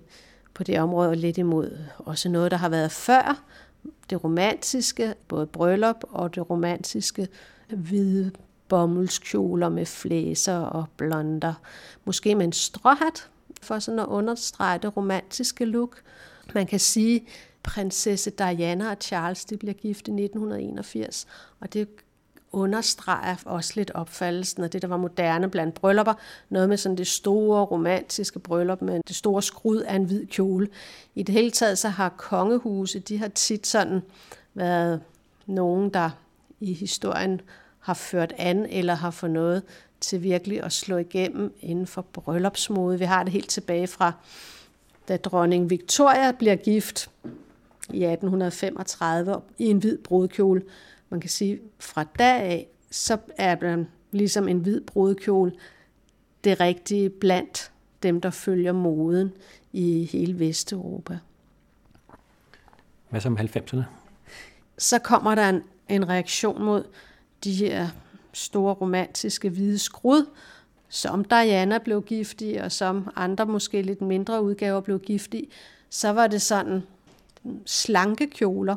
på 0.54 0.64
det 0.64 0.80
område 0.80 1.16
lidt 1.16 1.38
imod 1.38 1.78
også 1.98 2.30
noget, 2.30 2.52
der 2.52 2.58
har 2.58 2.70
været 2.70 2.92
før. 2.92 3.44
Det 4.10 4.24
romantiske, 4.24 5.14
både 5.28 5.48
bryllup 5.48 6.04
og 6.10 6.36
det 6.36 6.50
romantiske 6.50 7.28
hvide 7.70 8.32
bommelskjoler 8.68 9.70
med 9.70 9.86
flæser 9.86 10.58
og 10.58 10.86
blonder. 10.98 11.54
Måske 12.06 12.36
med 12.36 12.46
en 12.46 12.54
stråhat, 12.54 13.30
for 13.62 13.80
sådan 13.80 14.00
at 14.00 14.06
understrege 14.06 14.80
det 14.80 14.98
romantiske 14.98 15.66
look. 15.66 16.02
Man 16.54 16.68
kan 16.68 16.80
sige, 16.80 17.28
prinsesse 17.64 18.30
Diana 18.30 18.92
og 18.92 18.98
Charles 19.02 19.46
de 19.46 19.58
bliver 19.58 19.74
gift 19.74 20.08
i 20.08 20.12
1981, 20.12 21.28
og 21.60 21.74
det 21.74 21.88
understreger 22.52 23.36
også 23.46 23.74
lidt 23.76 23.92
opfattelsen 23.92 24.64
af 24.64 24.70
det, 24.70 24.82
der 24.82 24.88
var 24.88 24.98
moderne 24.98 25.50
blandt 25.50 25.76
bryllupper. 25.76 26.14
Noget 26.50 26.70
med 26.70 26.78
sådan 26.78 26.98
det 26.98 27.08
store 27.08 27.66
romantiske 27.66 28.40
bryllup 28.40 28.82
med 28.82 29.02
det 29.08 29.16
store 29.16 29.44
skrud 29.44 29.78
af 29.78 29.96
en 29.96 30.04
hvid 30.04 30.26
kjole. 30.26 30.68
I 31.16 31.24
det 31.24 31.36
hele 31.36 31.52
taget 31.52 31.78
så 31.78 31.90
har 31.90 32.10
kongehuse, 32.10 33.00
de 33.00 33.18
har 33.18 33.28
tit 33.28 33.68
sådan 33.68 34.02
været 34.54 35.02
nogen, 35.46 35.90
der 35.90 36.10
i 36.60 36.74
historien 36.74 37.42
har 37.80 37.94
ført 37.94 38.34
an 38.38 38.66
eller 38.66 38.94
har 38.94 39.12
fået 39.12 39.32
noget 39.32 39.64
til 40.02 40.24
virkelig 40.24 40.64
at 40.64 40.72
slå 40.72 40.98
igennem 40.98 41.54
inden 41.60 41.88
for 41.88 42.02
bryllupsmode. 42.02 43.00
Vi 43.00 43.06
har 43.06 43.24
det 43.24 43.34
helt 43.34 43.50
tilbage 43.50 43.88
fra, 43.88 44.12
da 45.08 45.18
dronning 45.18 45.70
Victoria 45.70 46.32
bliver 46.32 46.56
gift 46.56 47.10
i 47.94 48.04
1835 48.04 49.42
i 49.58 49.66
en 49.66 49.78
hvid 49.78 49.98
brudkjole, 49.98 50.62
man 51.10 51.20
kan 51.20 51.30
sige, 51.30 51.60
fra 51.80 52.04
dag 52.04 52.42
af, 52.42 52.68
så 52.92 53.18
er 53.38 53.56
der 53.56 53.84
ligesom 54.12 54.48
en 54.48 54.60
hvid 54.60 54.82
brudekjole 54.82 55.52
det 56.44 56.60
rigtige 56.60 57.10
blandt 57.10 57.72
dem, 58.04 58.22
der 58.22 58.30
følger 58.30 58.72
moden 58.72 59.32
i 59.74 60.10
hele 60.12 60.40
Vesteuropa. 60.40 61.20
Hvad 63.10 63.22
så 63.22 63.30
med 63.30 63.56
90'erne? 63.56 63.82
Så 64.78 65.00
kommer 65.00 65.36
der 65.36 65.50
en, 65.50 65.64
en 65.90 66.10
reaktion 66.10 66.64
mod 66.64 66.84
de 67.44 67.54
her 67.54 67.88
store 68.34 68.74
romantiske 68.74 69.50
hvide 69.50 69.80
skrud, 69.80 70.26
som 70.90 71.24
Diana 71.24 71.78
blev 71.78 72.04
gift 72.04 72.42
i, 72.42 72.54
og 72.54 72.72
som 72.72 73.10
andre 73.16 73.46
måske 73.46 73.82
lidt 73.82 74.02
mindre 74.02 74.44
udgaver 74.44 74.82
blev 74.82 75.00
gift 75.00 75.34
i. 75.34 75.50
Så 75.90 76.10
var 76.10 76.28
det 76.28 76.42
sådan 76.42 76.84
slanke 77.66 78.28
kjoler, 78.28 78.76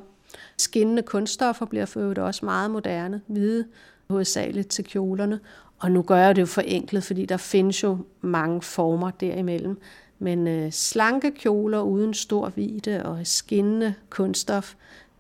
Skinnende 0.57 1.03
kunststoffer 1.03 1.67
bliver 1.67 1.87
for 1.87 2.01
øvrigt 2.01 2.19
også 2.19 2.45
meget 2.45 2.71
moderne, 2.71 3.21
hvide 3.27 3.65
hovedsageligt 4.11 4.69
til 4.69 4.85
kjolerne. 4.85 5.41
Og 5.79 5.91
nu 5.91 6.03
gør 6.03 6.17
jeg 6.17 6.37
det 6.37 6.43
jo 6.43 6.47
forenklet, 6.47 7.05
fordi 7.05 7.27
der 7.27 7.37
findes 7.37 7.83
jo 7.83 7.99
mange 8.21 8.63
former 8.63 9.11
derimellem. 9.11 9.81
Men 10.19 10.47
øh, 10.47 10.73
slanke 10.73 11.31
kjoler 11.31 11.81
uden 11.81 12.15
stor 12.15 12.49
vide 12.49 13.03
og 13.05 13.27
skinnende 13.27 13.95
kunststof, 14.11 14.75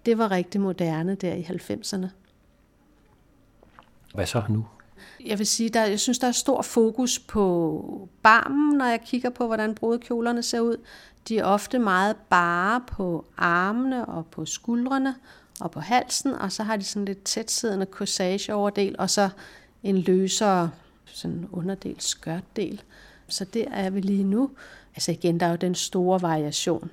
det 0.06 0.18
var 0.18 0.30
rigtig 0.30 0.60
moderne 0.60 1.14
der 1.14 1.34
i 1.34 1.42
90'erne. 1.42 2.06
Hvad 4.14 4.26
så 4.26 4.42
nu? 4.48 4.66
Jeg 5.26 5.38
vil 5.38 5.46
sige, 5.46 5.68
der, 5.68 5.84
jeg 5.84 6.00
synes, 6.00 6.18
der 6.18 6.28
er 6.28 6.32
stor 6.32 6.62
fokus 6.62 7.18
på 7.18 8.08
barmen, 8.22 8.78
når 8.78 8.84
jeg 8.84 9.00
kigger 9.00 9.30
på, 9.30 9.46
hvordan 9.46 9.74
brudekjolerne 9.74 10.42
ser 10.42 10.60
ud. 10.60 10.76
De 11.28 11.38
er 11.38 11.44
ofte 11.44 11.78
meget 11.78 12.16
bare 12.30 12.82
på 12.86 13.24
armene 13.36 14.06
og 14.06 14.26
på 14.26 14.46
skuldrene 14.46 15.14
og 15.60 15.70
på 15.70 15.80
halsen, 15.80 16.32
og 16.32 16.52
så 16.52 16.62
har 16.62 16.76
de 16.76 16.84
sådan 16.84 17.04
lidt 17.04 17.24
tætsiddende 17.24 17.86
corsage 17.90 18.54
overdel, 18.54 18.96
og 18.98 19.10
så 19.10 19.28
en 19.82 19.98
løsere 19.98 20.70
sådan 21.04 21.48
underdel, 21.52 21.96
skørtdel. 21.98 22.82
Så 23.28 23.44
der 23.44 23.64
er 23.70 23.90
vi 23.90 24.00
lige 24.00 24.24
nu. 24.24 24.50
Altså 24.94 25.12
igen, 25.12 25.40
der 25.40 25.46
er 25.46 25.50
jo 25.50 25.56
den 25.56 25.74
store 25.74 26.22
variation. 26.22 26.90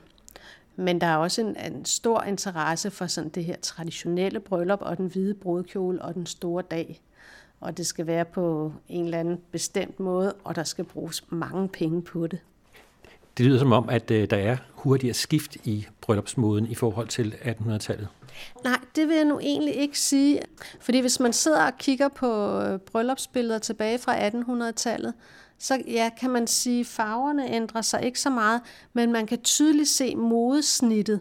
Men 0.76 1.02
der 1.02 1.08
er 1.08 1.16
også 1.16 1.42
en, 1.42 1.74
en 1.74 1.86
stor 1.86 2.24
interesse 2.24 2.92
for 2.92 3.08
sådan 3.08 3.30
det 3.30 3.46
her 3.46 3.56
traditionelle 3.62 4.40
bryllup 4.40 4.82
og 4.82 4.98
den 4.98 5.08
hvide 5.08 5.34
brudkjole 5.34 6.02
og 6.02 6.14
den 6.14 6.26
store 6.26 6.64
dag. 6.72 7.02
Og 7.60 7.78
det 7.78 7.86
skal 7.86 8.08
være 8.08 8.26
på 8.26 8.74
en 8.88 9.06
eller 9.06 9.20
anden 9.20 9.40
bestemt 9.52 10.00
måde, 10.00 10.34
og 10.44 10.56
der 10.56 10.64
skal 10.64 10.86
bruges 10.86 11.24
mange 11.30 11.68
penge 11.68 12.02
på 12.02 12.28
det. 12.28 12.40
Det 13.38 13.46
lyder 13.46 13.60
som 13.60 13.72
om, 13.72 13.90
at 13.90 14.12
øh, 14.12 14.30
der 14.30 14.38
er 14.38 14.58
hurtigere 14.72 15.14
skift 15.14 15.56
i 15.64 15.88
bryllupsmoden 16.02 16.68
i 16.68 16.76
forhold 16.76 17.08
til 17.08 17.36
1800-tallet. 17.42 18.08
Nej, 18.64 18.80
det 18.96 19.08
vil 19.08 19.16
jeg 19.16 19.26
nu 19.26 19.40
egentlig 19.40 19.76
ikke 19.76 20.00
sige. 20.00 20.42
Fordi 20.80 21.00
hvis 21.00 21.20
man 21.20 21.34
sidder 21.34 21.66
og 21.66 21.78
kigger 21.78 22.08
på 22.08 22.62
øh, 22.62 22.80
bryllupsbilleder 22.80 23.60
tilbage 23.60 24.00
fra 24.00 24.30
1800-tallet, 24.30 25.14
så 25.58 25.84
ja, 25.88 26.10
kan 26.20 26.30
man 26.30 26.48
sige, 26.48 26.80
at 26.80 26.86
farverne 26.86 27.52
ændrer 27.52 27.82
sig 27.82 28.04
ikke 28.04 28.20
så 28.20 28.30
meget, 28.30 28.62
men 28.94 29.12
man 29.12 29.28
kan 29.28 29.42
tydeligt 29.42 29.90
se 29.90 30.16
modesnittet 30.16 31.20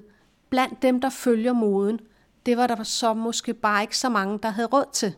blandt 0.51 0.83
dem, 0.83 1.01
der 1.01 1.11
følger 1.11 1.53
moden. 1.53 2.01
Det 2.47 2.57
var 2.57 2.67
der 2.67 2.83
så 2.83 3.15
måske 3.15 3.55
bare 3.55 3.83
ikke 3.83 3.99
så 3.99 4.09
mange, 4.09 4.39
der 4.43 4.51
havde 4.51 4.69
råd 4.69 4.85
til. 4.93 5.15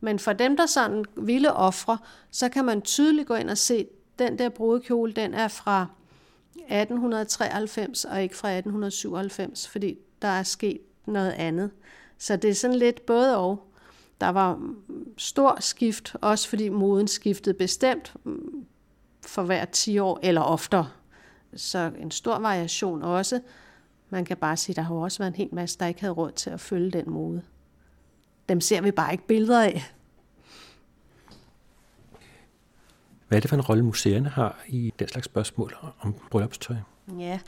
Men 0.00 0.18
for 0.18 0.32
dem, 0.32 0.56
der 0.56 0.66
sådan 0.66 1.04
ville 1.16 1.52
ofre, 1.52 1.98
så 2.30 2.48
kan 2.48 2.64
man 2.64 2.82
tydeligt 2.82 3.28
gå 3.28 3.34
ind 3.34 3.50
og 3.50 3.58
se, 3.58 3.86
den 4.18 4.38
der 4.38 4.48
brudekjole, 4.48 5.12
den 5.12 5.34
er 5.34 5.48
fra 5.48 5.86
1893 6.54 8.04
og 8.04 8.22
ikke 8.22 8.36
fra 8.36 8.48
1897, 8.48 9.68
fordi 9.68 9.98
der 10.22 10.28
er 10.28 10.42
sket 10.42 10.78
noget 11.06 11.30
andet. 11.30 11.70
Så 12.18 12.36
det 12.36 12.50
er 12.50 12.54
sådan 12.54 12.76
lidt 12.76 13.06
både 13.06 13.36
og. 13.36 13.66
Der 14.20 14.28
var 14.28 14.72
stor 15.18 15.56
skift, 15.60 16.16
også 16.20 16.48
fordi 16.48 16.68
moden 16.68 17.08
skiftede 17.08 17.54
bestemt 17.54 18.14
for 19.26 19.42
hver 19.42 19.64
10 19.64 19.98
år 19.98 20.18
eller 20.22 20.40
oftere. 20.40 20.88
Så 21.56 21.90
en 21.98 22.10
stor 22.10 22.38
variation 22.38 23.02
også. 23.02 23.40
Man 24.10 24.24
kan 24.24 24.36
bare 24.36 24.56
sige, 24.56 24.72
at 24.72 24.76
der 24.76 24.82
har 24.82 24.94
også 24.94 25.18
været 25.18 25.30
en 25.30 25.36
hel 25.36 25.48
masse, 25.52 25.78
der 25.78 25.86
ikke 25.86 26.00
havde 26.00 26.14
råd 26.14 26.30
til 26.32 26.50
at 26.50 26.60
følge 26.60 26.90
den 26.90 27.10
mode. 27.10 27.42
Dem 28.50 28.60
ser 28.60 28.80
vi 28.80 28.90
bare 28.90 29.12
ikke 29.12 29.26
billeder 29.26 29.62
af. 29.62 29.92
Hvad 33.28 33.38
er 33.38 33.40
det 33.40 33.48
for 33.48 33.56
en 33.56 33.62
rolle 33.62 33.84
museerne 33.84 34.28
har 34.28 34.62
i 34.68 34.92
den 34.98 35.08
slags 35.08 35.24
spørgsmål 35.24 35.76
om 36.00 36.14
bryllupstøj? 36.30 36.76
Ja, 37.18 37.40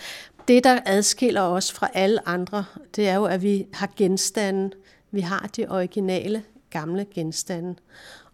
det 0.48 0.64
der 0.64 0.80
adskiller 0.86 1.40
os 1.40 1.72
fra 1.72 1.88
alle 1.94 2.28
andre, 2.28 2.64
det 2.96 3.08
er 3.08 3.14
jo, 3.14 3.24
at 3.24 3.42
vi 3.42 3.66
har 3.72 3.90
genstande. 3.96 4.70
Vi 5.10 5.20
har 5.20 5.50
de 5.56 5.66
originale 5.68 6.42
gamle 6.70 7.06
genstande. 7.14 7.74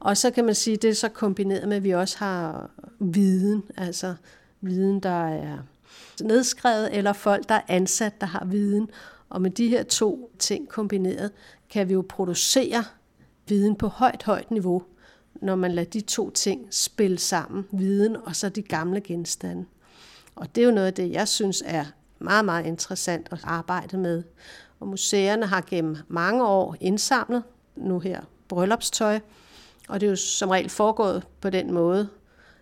Og 0.00 0.16
så 0.16 0.30
kan 0.30 0.44
man 0.44 0.54
sige, 0.54 0.76
det 0.76 0.90
er 0.90 0.94
så 0.94 1.08
kombineret 1.08 1.68
med, 1.68 1.76
at 1.76 1.84
vi 1.84 1.90
også 1.90 2.18
har 2.18 2.70
viden, 2.98 3.62
altså 3.76 4.14
viden, 4.60 5.00
der 5.00 5.28
er 5.28 5.58
nedskrevet, 6.22 6.96
eller 6.96 7.12
folk, 7.12 7.48
der 7.48 7.54
er 7.54 7.62
ansat, 7.68 8.20
der 8.20 8.26
har 8.26 8.44
viden. 8.44 8.90
Og 9.28 9.42
med 9.42 9.50
de 9.50 9.68
her 9.68 9.82
to 9.82 10.30
ting 10.38 10.68
kombineret, 10.68 11.30
kan 11.70 11.88
vi 11.88 11.92
jo 11.92 12.04
producere 12.08 12.84
viden 13.48 13.76
på 13.76 13.88
højt, 13.88 14.22
højt 14.22 14.50
niveau, 14.50 14.82
når 15.34 15.56
man 15.56 15.72
lader 15.72 15.90
de 15.90 16.00
to 16.00 16.30
ting 16.30 16.66
spille 16.70 17.18
sammen, 17.18 17.66
viden 17.72 18.16
og 18.16 18.36
så 18.36 18.48
de 18.48 18.62
gamle 18.62 19.00
genstande. 19.00 19.64
Og 20.34 20.54
det 20.54 20.62
er 20.62 20.66
jo 20.66 20.72
noget 20.74 20.86
af 20.86 20.94
det, 20.94 21.12
jeg 21.12 21.28
synes 21.28 21.62
er 21.66 21.84
meget, 22.18 22.44
meget 22.44 22.66
interessant 22.66 23.28
at 23.30 23.40
arbejde 23.42 23.96
med. 23.96 24.22
Og 24.80 24.88
museerne 24.88 25.46
har 25.46 25.64
gennem 25.70 25.96
mange 26.08 26.46
år 26.46 26.76
indsamlet 26.80 27.42
nu 27.76 27.98
her 27.98 28.20
bryllupstøj, 28.48 29.20
og 29.88 30.00
det 30.00 30.06
er 30.06 30.10
jo 30.10 30.16
som 30.16 30.48
regel 30.48 30.70
foregået 30.70 31.26
på 31.40 31.50
den 31.50 31.72
måde, 31.72 32.08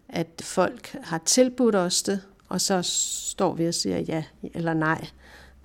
at 0.08 0.42
folk 0.42 0.96
har 1.02 1.18
tilbudt 1.18 1.74
os 1.74 2.02
det, 2.02 2.22
og 2.48 2.60
så 2.60 2.82
står 2.82 3.54
vi 3.54 3.66
og 3.66 3.74
siger 3.74 3.98
ja 3.98 4.24
eller 4.54 4.74
nej. 4.74 5.06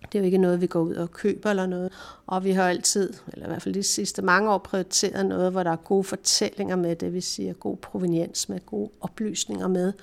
Det 0.02 0.16
er 0.16 0.20
jo 0.20 0.26
ikke 0.26 0.38
noget, 0.38 0.62
vi 0.62 0.68
går 0.68 0.82
ud 0.82 0.96
og 0.96 1.12
køber 1.12 1.50
eller 1.50 1.66
noget. 1.66 1.92
Og 2.28 2.44
vi 2.44 2.52
har 2.52 2.70
altid, 2.70 3.14
eller 3.34 3.46
i 3.46 3.50
hvert 3.50 3.62
fald 3.62 3.74
de 3.76 3.84
sidste 3.84 4.22
mange 4.22 4.52
år, 4.52 4.58
prioriteret 4.58 5.26
noget, 5.26 5.52
hvor 5.52 5.64
der 5.64 5.72
er 5.72 5.76
gode 5.76 6.04
fortællinger 6.04 6.76
med, 6.76 6.96
det 6.96 7.14
vil 7.14 7.24
sige 7.24 7.54
god 7.54 7.78
proveniens 7.78 8.50
med, 8.50 8.60
gode 8.66 8.90
oplysninger 9.02 9.68
med, 9.68 9.94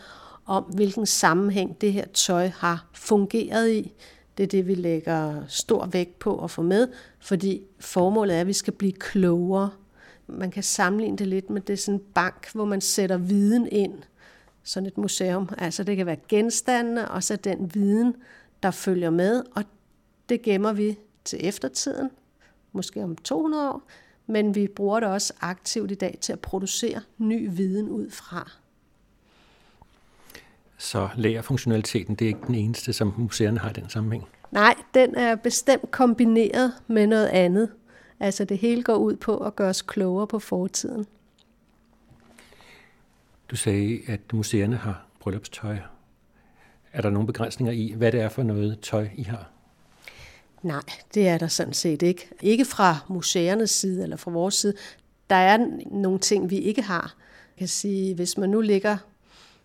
om 0.46 0.62
hvilken 0.62 1.06
sammenhæng 1.06 1.80
det 1.80 1.92
her 1.92 2.04
tøj 2.14 2.48
har 2.48 2.86
fungeret 2.92 3.70
i. 3.70 3.92
Det 4.38 4.42
er 4.42 4.48
det, 4.48 4.66
vi 4.66 4.74
lægger 4.74 5.42
stor 5.48 5.86
vægt 5.86 6.18
på 6.18 6.44
at 6.44 6.50
få 6.50 6.62
med, 6.62 6.88
fordi 7.20 7.62
formålet 7.80 8.36
er, 8.36 8.40
at 8.40 8.46
vi 8.46 8.52
skal 8.52 8.72
blive 8.72 8.92
klogere. 8.92 9.70
Man 10.26 10.50
kan 10.50 10.62
sammenligne 10.62 11.18
det 11.18 11.26
lidt 11.26 11.50
med 11.50 11.60
det 11.60 11.72
er 11.72 11.76
sådan 11.76 12.00
en 12.00 12.04
bank, 12.14 12.48
hvor 12.52 12.64
man 12.64 12.80
sætter 12.80 13.16
viden 13.16 13.68
ind. 13.72 13.94
Sådan 14.62 14.86
et 14.86 14.98
museum. 14.98 15.48
Altså 15.58 15.84
det 15.84 15.96
kan 15.96 16.06
være 16.06 16.16
genstandene, 16.28 17.10
og 17.10 17.22
så 17.22 17.36
den 17.36 17.70
viden, 17.74 18.14
der 18.62 18.70
følger 18.70 19.10
med, 19.10 19.42
og 19.54 19.64
det 20.28 20.42
gemmer 20.42 20.72
vi 20.72 20.98
til 21.24 21.46
eftertiden, 21.46 22.10
måske 22.72 23.04
om 23.04 23.16
200 23.16 23.70
år, 23.70 23.82
men 24.26 24.54
vi 24.54 24.68
bruger 24.68 25.00
det 25.00 25.08
også 25.08 25.32
aktivt 25.40 25.90
i 25.90 25.94
dag 25.94 26.18
til 26.20 26.32
at 26.32 26.40
producere 26.40 27.00
ny 27.18 27.48
viden 27.52 27.88
ud 27.88 28.10
fra. 28.10 28.50
Så 30.78 31.08
lagerfunktionaliteten, 31.16 32.14
det 32.14 32.24
er 32.24 32.28
ikke 32.28 32.46
den 32.46 32.54
eneste, 32.54 32.92
som 32.92 33.14
museerne 33.16 33.58
har 33.58 33.70
i 33.70 33.72
den 33.72 33.88
sammenhæng? 33.88 34.28
Nej, 34.50 34.74
den 34.94 35.14
er 35.14 35.36
bestemt 35.36 35.90
kombineret 35.90 36.72
med 36.86 37.06
noget 37.06 37.26
andet. 37.26 37.70
Altså 38.20 38.44
det 38.44 38.58
hele 38.58 38.82
går 38.82 38.96
ud 38.96 39.16
på 39.16 39.36
at 39.36 39.56
gøre 39.56 39.68
os 39.68 39.82
klogere 39.82 40.26
på 40.26 40.38
fortiden. 40.38 41.06
Du 43.50 43.56
sagde, 43.56 44.00
at 44.06 44.20
museerne 44.32 44.76
har 44.76 45.06
bryllupstøj. 45.20 45.76
Er 46.92 47.02
der 47.02 47.10
nogle 47.10 47.26
begrænsninger 47.26 47.72
i, 47.72 47.94
hvad 47.96 48.12
det 48.12 48.20
er 48.20 48.28
for 48.28 48.42
noget 48.42 48.80
tøj, 48.80 49.08
I 49.14 49.22
har? 49.22 49.50
Nej, 50.62 50.82
det 51.14 51.28
er 51.28 51.38
der 51.38 51.48
sådan 51.48 51.72
set 51.72 52.02
ikke. 52.02 52.28
Ikke 52.42 52.64
fra 52.64 52.98
museernes 53.08 53.70
side 53.70 54.02
eller 54.02 54.16
fra 54.16 54.30
vores 54.30 54.54
side. 54.54 54.74
Der 55.30 55.36
er 55.36 55.58
nogle 55.90 56.18
ting, 56.18 56.50
vi 56.50 56.58
ikke 56.58 56.82
har. 56.82 57.16
Jeg 57.56 57.58
kan 57.58 57.68
sige, 57.68 58.14
hvis 58.14 58.38
man 58.38 58.50
nu 58.50 58.60
ligger 58.60 58.96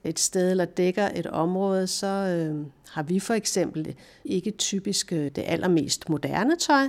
et 0.03 0.19
sted 0.19 0.51
eller 0.51 0.65
dækker 0.65 1.10
et 1.15 1.27
område, 1.27 1.88
så 1.88 2.08
øh, 2.08 2.65
har 2.89 3.03
vi 3.03 3.19
for 3.19 3.34
eksempel 3.34 3.95
ikke 4.25 4.51
typisk 4.51 5.13
øh, 5.13 5.32
det 5.36 5.43
allermest 5.47 6.10
moderne 6.10 6.56
tøj. 6.56 6.88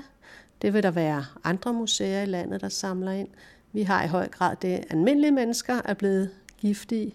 Det 0.62 0.74
vil 0.74 0.82
der 0.82 0.90
være 0.90 1.24
andre 1.44 1.72
museer 1.72 2.22
i 2.22 2.26
landet, 2.26 2.60
der 2.60 2.68
samler 2.68 3.12
ind. 3.12 3.28
Vi 3.72 3.82
har 3.82 4.04
i 4.04 4.08
høj 4.08 4.28
grad 4.28 4.56
det, 4.62 4.84
almindelige 4.90 5.32
mennesker 5.32 5.80
er 5.84 5.94
blevet 5.94 6.30
giftige. 6.58 7.14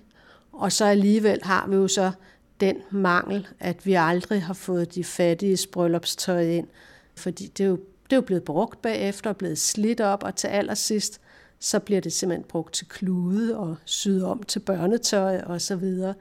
Og 0.51 0.71
så 0.71 0.85
alligevel 0.85 1.39
har 1.43 1.67
vi 1.67 1.75
jo 1.75 1.87
så 1.87 2.11
den 2.59 2.75
mangel, 2.91 3.47
at 3.59 3.85
vi 3.85 3.93
aldrig 3.93 4.43
har 4.43 4.53
fået 4.53 4.95
de 4.95 5.03
fattige 5.03 5.67
bryllupstøj 5.71 6.41
ind. 6.41 6.67
Fordi 7.15 7.47
det 7.47 7.63
er 7.63 7.67
jo, 7.67 7.75
det 7.75 8.13
er 8.13 8.15
jo 8.15 8.21
blevet 8.21 8.43
brugt 8.43 8.81
bagefter 8.81 9.33
blevet 9.33 9.57
slidt 9.57 10.01
op, 10.01 10.23
og 10.23 10.35
til 10.35 10.47
allersidst, 10.47 11.21
så 11.59 11.79
bliver 11.79 12.01
det 12.01 12.13
simpelthen 12.13 12.43
brugt 12.43 12.73
til 12.73 12.87
klude 12.87 13.57
og 13.57 13.75
syet 13.85 14.23
om 14.25 14.43
til 14.43 14.59
børnetøj 14.59 15.41
og 15.41 15.61
så 15.61 15.75
videre. 15.75 16.13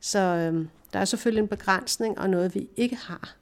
Så 0.00 0.18
øhm, 0.18 0.68
der 0.92 0.98
er 0.98 1.04
selvfølgelig 1.04 1.42
en 1.42 1.48
begrænsning 1.48 2.18
og 2.18 2.30
noget, 2.30 2.54
vi 2.54 2.68
ikke 2.76 2.96
har. 2.96 3.34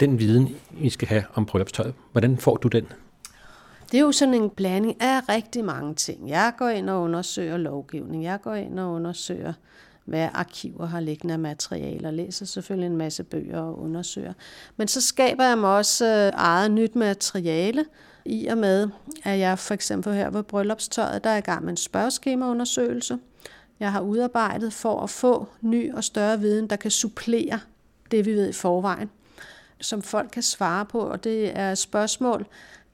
Den 0.00 0.18
viden, 0.18 0.56
I 0.80 0.90
skal 0.90 1.08
have 1.08 1.24
om 1.34 1.46
bryllupstøj, 1.46 1.92
hvordan 2.12 2.38
får 2.38 2.56
du 2.56 2.68
den? 2.68 2.86
Det 3.92 3.98
er 3.98 4.02
jo 4.02 4.12
sådan 4.12 4.34
en 4.34 4.50
blanding 4.50 5.02
af 5.02 5.28
rigtig 5.28 5.64
mange 5.64 5.94
ting. 5.94 6.28
Jeg 6.28 6.52
går 6.58 6.68
ind 6.68 6.90
og 6.90 7.02
undersøger 7.02 7.56
lovgivning. 7.56 8.24
Jeg 8.24 8.40
går 8.40 8.54
ind 8.54 8.80
og 8.80 8.92
undersøger 8.92 9.52
hvad 10.04 10.28
arkiver 10.34 10.86
har 10.86 11.00
liggende 11.00 11.34
af 11.34 11.40
materialer, 11.40 12.10
læser 12.10 12.46
selvfølgelig 12.46 12.86
en 12.86 12.96
masse 12.96 13.24
bøger 13.24 13.60
og 13.60 13.78
undersøger. 13.78 14.32
Men 14.76 14.88
så 14.88 15.00
skaber 15.00 15.44
jeg 15.44 15.58
mig 15.58 15.76
også 15.76 16.06
øh, 16.06 16.32
eget 16.34 16.70
nyt 16.70 16.96
materiale, 16.96 17.84
i 18.24 18.46
og 18.46 18.58
med, 18.58 18.88
at 19.24 19.38
jeg 19.38 19.58
for 19.58 19.74
eksempel 19.74 20.14
her 20.14 20.30
ved 20.30 20.42
Bryllupstøjet, 20.42 21.24
der 21.24 21.30
er 21.30 21.36
i 21.36 21.40
gang 21.40 21.64
med 21.64 21.70
en 21.70 21.76
spørgeskemaundersøgelse. 21.76 23.18
Jeg 23.80 23.92
har 23.92 24.00
udarbejdet 24.00 24.72
for 24.72 25.00
at 25.00 25.10
få 25.10 25.48
ny 25.60 25.94
og 25.94 26.04
større 26.04 26.40
viden, 26.40 26.70
der 26.70 26.76
kan 26.76 26.90
supplere 26.90 27.60
det, 28.10 28.26
vi 28.26 28.34
ved 28.34 28.48
i 28.48 28.52
forvejen, 28.52 29.10
som 29.80 30.02
folk 30.02 30.30
kan 30.32 30.42
svare 30.42 30.86
på, 30.86 31.00
og 31.00 31.24
det 31.24 31.58
er 31.58 31.74
spørgsmål, 31.74 32.46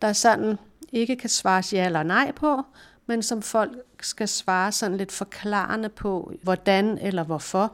der 0.02 0.12
sådan 0.12 0.58
ikke 0.92 1.16
kan 1.16 1.30
svares 1.30 1.72
ja 1.72 1.86
eller 1.86 2.02
nej 2.02 2.32
på, 2.32 2.62
men 3.06 3.22
som 3.22 3.42
folk 3.42 3.72
skal 4.02 4.28
svare 4.28 4.72
sådan 4.72 4.96
lidt 4.96 5.12
forklarende 5.12 5.88
på, 5.88 6.32
hvordan 6.42 6.98
eller 6.98 7.24
hvorfor. 7.24 7.72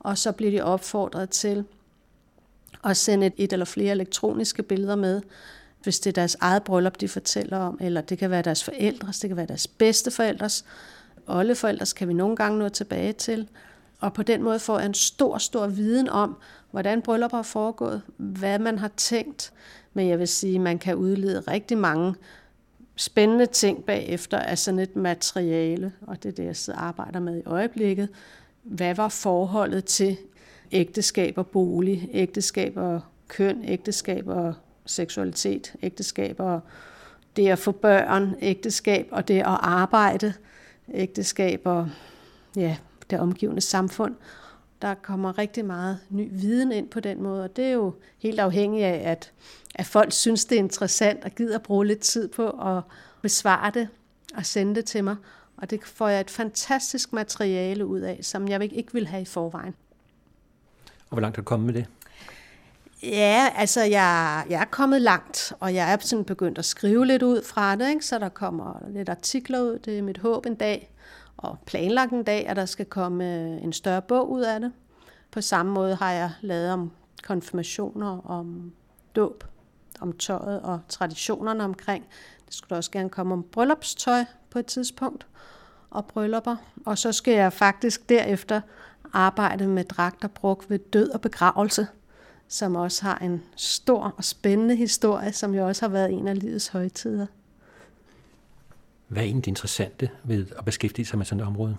Og 0.00 0.18
så 0.18 0.32
bliver 0.32 0.50
de 0.50 0.60
opfordret 0.60 1.30
til 1.30 1.64
at 2.84 2.96
sende 2.96 3.26
et, 3.26 3.32
et 3.36 3.52
eller 3.52 3.66
flere 3.66 3.90
elektroniske 3.92 4.62
billeder 4.62 4.96
med, 4.96 5.22
hvis 5.82 6.00
det 6.00 6.10
er 6.10 6.14
deres 6.14 6.36
eget 6.40 6.62
bryllup, 6.62 7.00
de 7.00 7.08
fortæller 7.08 7.58
om, 7.58 7.78
eller 7.80 8.00
det 8.00 8.18
kan 8.18 8.30
være 8.30 8.42
deres 8.42 8.64
forældres, 8.64 9.18
det 9.18 9.30
kan 9.30 9.36
være 9.36 9.46
deres 9.46 9.66
bedsteforældres. 9.66 10.64
Oldeforældres 11.26 11.92
kan 11.92 12.08
vi 12.08 12.12
nogle 12.12 12.36
gange 12.36 12.58
nå 12.58 12.68
tilbage 12.68 13.12
til. 13.12 13.48
Og 14.00 14.12
på 14.12 14.22
den 14.22 14.42
måde 14.42 14.58
får 14.58 14.78
jeg 14.78 14.86
en 14.86 14.94
stor, 14.94 15.38
stor 15.38 15.66
viden 15.66 16.08
om, 16.08 16.36
hvordan 16.70 17.02
bryllup 17.02 17.30
har 17.30 17.42
foregået, 17.42 18.02
hvad 18.16 18.58
man 18.58 18.78
har 18.78 18.90
tænkt. 18.96 19.52
Men 19.94 20.08
jeg 20.08 20.18
vil 20.18 20.28
sige, 20.28 20.54
at 20.54 20.60
man 20.60 20.78
kan 20.78 20.96
udlede 20.96 21.40
rigtig 21.40 21.78
mange 21.78 22.14
spændende 22.96 23.46
ting 23.46 23.84
bagefter 23.84 24.38
af 24.38 24.58
sådan 24.58 24.80
et 24.80 24.96
materiale, 24.96 25.92
og 26.00 26.22
det 26.22 26.28
er 26.28 26.32
det, 26.32 26.44
jeg 26.44 26.56
sidder 26.56 26.78
og 26.78 26.84
arbejder 26.86 27.20
med 27.20 27.38
i 27.38 27.42
øjeblikket. 27.46 28.08
Hvad 28.62 28.94
var 28.94 29.08
forholdet 29.08 29.84
til 29.84 30.16
ægteskab 30.72 31.38
og 31.38 31.46
bolig, 31.46 32.08
ægteskab 32.12 32.76
og 32.76 33.00
køn, 33.28 33.64
ægteskab 33.64 34.28
og 34.28 34.54
seksualitet, 34.86 35.74
ægteskab 35.82 36.40
og 36.40 36.60
det 37.36 37.48
at 37.48 37.58
få 37.58 37.72
børn, 37.72 38.34
ægteskab 38.40 39.08
og 39.10 39.28
det 39.28 39.38
at 39.38 39.58
arbejde, 39.60 40.34
ægteskab 40.94 41.60
og 41.64 41.88
ja, 42.56 42.76
det 43.10 43.20
omgivende 43.20 43.60
samfund. 43.60 44.14
Der 44.82 44.94
kommer 44.94 45.38
rigtig 45.38 45.64
meget 45.64 45.98
ny 46.10 46.28
viden 46.32 46.72
ind 46.72 46.88
på 46.88 47.00
den 47.00 47.22
måde, 47.22 47.44
og 47.44 47.56
det 47.56 47.64
er 47.64 47.72
jo 47.72 47.94
helt 48.18 48.40
afhængigt 48.40 48.84
af, 48.84 49.10
at 49.10 49.32
at 49.74 49.86
folk 49.86 50.12
synes, 50.12 50.44
det 50.44 50.56
er 50.56 50.58
interessant 50.58 51.24
og 51.24 51.30
gider 51.30 51.58
bruge 51.58 51.86
lidt 51.86 52.00
tid 52.00 52.28
på 52.28 52.48
at 52.48 52.82
besvare 53.22 53.70
det 53.74 53.88
og 54.36 54.46
sende 54.46 54.74
det 54.74 54.84
til 54.84 55.04
mig. 55.04 55.16
Og 55.56 55.70
det 55.70 55.84
får 55.84 56.08
jeg 56.08 56.20
et 56.20 56.30
fantastisk 56.30 57.12
materiale 57.12 57.86
ud 57.86 58.00
af, 58.00 58.18
som 58.22 58.48
jeg 58.48 58.72
ikke 58.72 58.92
vil 58.92 59.06
have 59.06 59.22
i 59.22 59.24
forvejen. 59.24 59.74
Og 60.86 61.08
hvor 61.08 61.20
langt 61.20 61.38
er 61.38 61.42
du 61.42 61.44
kommet 61.44 61.66
med 61.66 61.74
det? 61.74 61.86
Ja, 63.02 63.48
altså 63.56 63.80
jeg, 63.82 64.44
jeg 64.48 64.60
er 64.60 64.64
kommet 64.64 65.02
langt, 65.02 65.52
og 65.60 65.74
jeg 65.74 65.92
er 65.92 65.96
sådan 66.00 66.24
begyndt 66.24 66.58
at 66.58 66.64
skrive 66.64 67.06
lidt 67.06 67.22
ud 67.22 67.42
fra 67.42 67.76
det, 67.76 67.88
ikke? 67.88 68.06
så 68.06 68.18
der 68.18 68.28
kommer 68.28 68.82
lidt 68.88 69.08
artikler 69.08 69.60
ud. 69.60 69.78
Det 69.78 69.98
er 69.98 70.02
mit 70.02 70.18
håb 70.18 70.46
en 70.46 70.54
dag, 70.54 70.93
og 71.44 71.58
planlagt 71.66 72.12
en 72.12 72.22
dag, 72.22 72.48
at 72.48 72.56
der 72.56 72.66
skal 72.66 72.86
komme 72.86 73.34
øh, 73.34 73.64
en 73.64 73.72
større 73.72 74.02
bog 74.02 74.30
ud 74.30 74.42
af 74.42 74.60
det. 74.60 74.72
På 75.30 75.40
samme 75.40 75.72
måde 75.72 75.94
har 75.94 76.12
jeg 76.12 76.30
lavet 76.40 76.70
om 76.72 76.90
konfirmationer, 77.22 78.30
om 78.30 78.72
dåb 79.16 79.44
om 80.00 80.12
tøjet 80.12 80.60
og 80.60 80.80
traditionerne 80.88 81.64
omkring. 81.64 82.04
Det 82.46 82.54
skulle 82.54 82.78
også 82.78 82.90
gerne 82.90 83.10
komme 83.10 83.34
om 83.34 83.42
bryllupstøj 83.42 84.24
på 84.50 84.58
et 84.58 84.66
tidspunkt 84.66 85.26
og 85.90 86.06
bryllupper. 86.06 86.56
Og 86.86 86.98
så 86.98 87.12
skal 87.12 87.34
jeg 87.34 87.52
faktisk 87.52 88.08
derefter 88.08 88.60
arbejde 89.12 89.68
med 89.68 89.84
dragter 89.84 90.28
brugt 90.28 90.70
ved 90.70 90.78
død 90.78 91.10
og 91.10 91.20
begravelse, 91.20 91.86
som 92.48 92.76
også 92.76 93.02
har 93.02 93.18
en 93.18 93.42
stor 93.56 94.14
og 94.16 94.24
spændende 94.24 94.76
historie, 94.76 95.32
som 95.32 95.54
jo 95.54 95.66
også 95.66 95.82
har 95.82 95.92
været 95.92 96.12
en 96.12 96.28
af 96.28 96.38
livets 96.38 96.68
højtider. 96.68 97.26
Hvad 99.08 99.22
er 99.22 99.26
egentlig 99.26 99.44
det 99.44 99.50
interessante 99.50 100.10
ved 100.24 100.46
at 100.58 100.64
beskæftige 100.64 101.06
sig 101.06 101.18
med 101.18 101.26
sådan 101.26 101.40
et 101.40 101.46
område? 101.46 101.76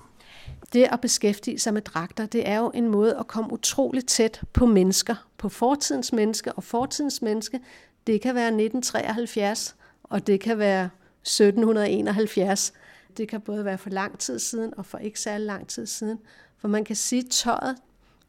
Det 0.73 0.83
at 0.83 1.01
beskæftige 1.01 1.59
sig 1.59 1.73
med 1.73 1.81
dragter, 1.81 2.25
det 2.25 2.49
er 2.49 2.57
jo 2.57 2.71
en 2.73 2.87
måde 2.87 3.17
at 3.17 3.27
komme 3.27 3.53
utroligt 3.53 4.07
tæt 4.07 4.41
på 4.53 4.65
mennesker, 4.65 5.15
på 5.37 5.49
fortidens 5.49 6.13
menneske 6.13 6.53
og 6.53 6.63
fortidens 6.63 7.21
menneske. 7.21 7.59
Det 8.07 8.21
kan 8.21 8.35
være 8.35 8.47
1973, 8.47 9.75
og 10.03 10.27
det 10.27 10.39
kan 10.39 10.57
være 10.57 10.89
1771. 11.21 12.73
Det 13.17 13.27
kan 13.27 13.41
både 13.41 13.65
være 13.65 13.77
for 13.77 13.89
lang 13.89 14.19
tid 14.19 14.39
siden 14.39 14.73
og 14.77 14.85
for 14.85 14.97
ikke 14.97 15.19
særlig 15.19 15.45
lang 15.45 15.67
tid 15.67 15.85
siden. 15.85 16.19
For 16.57 16.67
man 16.67 16.83
kan 16.85 16.95
sige, 16.95 17.23
at 17.25 17.31
tøjet, 17.31 17.75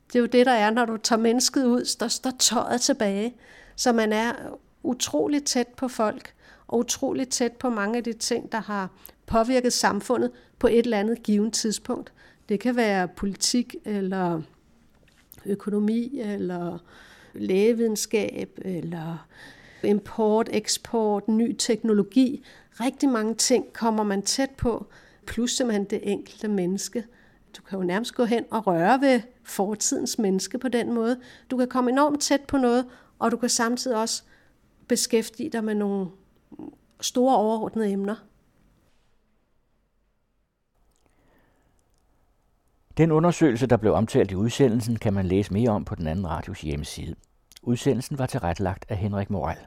det 0.06 0.16
er 0.16 0.20
jo 0.20 0.26
det, 0.26 0.46
der 0.46 0.52
er, 0.52 0.70
når 0.70 0.85
du 0.85 0.96
tager 0.96 1.20
mennesket 1.20 1.64
ud, 1.64 1.96
der 2.00 2.09
står 2.09 2.32
tøjet 2.38 2.80
tilbage. 2.80 3.35
Så 3.76 3.92
man 3.92 4.12
er 4.12 4.32
utroligt 4.82 5.46
tæt 5.46 5.68
på 5.68 5.88
folk, 5.88 6.35
og 6.68 6.79
utroligt 6.79 7.31
tæt 7.31 7.52
på 7.52 7.70
mange 7.70 7.96
af 7.96 8.05
de 8.05 8.12
ting, 8.12 8.52
der 8.52 8.61
har 8.61 8.90
påvirket 9.26 9.72
samfundet 9.72 10.31
på 10.59 10.66
et 10.66 10.79
eller 10.79 10.98
andet 10.98 11.22
givet 11.22 11.52
tidspunkt. 11.52 12.12
Det 12.48 12.61
kan 12.61 12.76
være 12.76 13.09
politik, 13.09 13.74
eller 13.85 14.42
økonomi, 15.46 16.20
eller 16.20 16.79
lægevidenskab, 17.35 18.59
eller 18.64 19.26
import, 19.85 20.48
eksport, 20.52 21.29
ny 21.29 21.57
teknologi. 21.59 22.44
Rigtig 22.81 23.09
mange 23.09 23.35
ting 23.35 23.72
kommer 23.72 24.02
man 24.02 24.22
tæt 24.22 24.50
på, 24.50 24.87
plus 25.26 25.50
simpelthen 25.50 25.85
det 25.85 26.00
enkelte 26.02 26.48
menneske. 26.48 27.05
Du 27.57 27.62
kan 27.62 27.79
jo 27.79 27.85
nærmest 27.85 28.14
gå 28.14 28.24
hen 28.24 28.44
og 28.50 28.66
røre 28.66 29.00
ved 29.00 29.20
fortidens 29.44 30.18
menneske 30.18 30.59
på 30.59 30.68
den 30.68 30.92
måde. 30.92 31.20
Du 31.50 31.57
kan 31.57 31.68
komme 31.68 31.90
enormt 31.90 32.20
tæt 32.20 32.40
på 32.40 32.57
noget, 32.57 32.87
og 33.18 33.31
du 33.31 33.37
kan 33.37 33.48
samtidig 33.48 33.96
også 33.96 34.22
beskæftige 34.88 35.50
dig 35.50 35.64
med 35.64 35.74
nogle 35.74 36.07
store 37.01 37.37
overordnede 37.37 37.90
emner. 37.90 38.16
Den 42.97 43.12
undersøgelse, 43.12 43.66
der 43.66 43.77
blev 43.77 43.92
omtalt 43.92 44.31
i 44.31 44.35
udsendelsen, 44.35 44.97
kan 44.97 45.14
man 45.14 45.27
læse 45.27 45.53
mere 45.53 45.71
om 45.71 45.85
på 45.85 45.95
den 45.95 46.07
anden 46.07 46.29
radios 46.29 46.61
hjemmeside. 46.61 47.14
Udsendelsen 47.62 48.19
var 48.19 48.27
tilrettelagt 48.27 48.87
af 48.88 48.97
Henrik 48.97 49.31
Moral. 49.31 49.59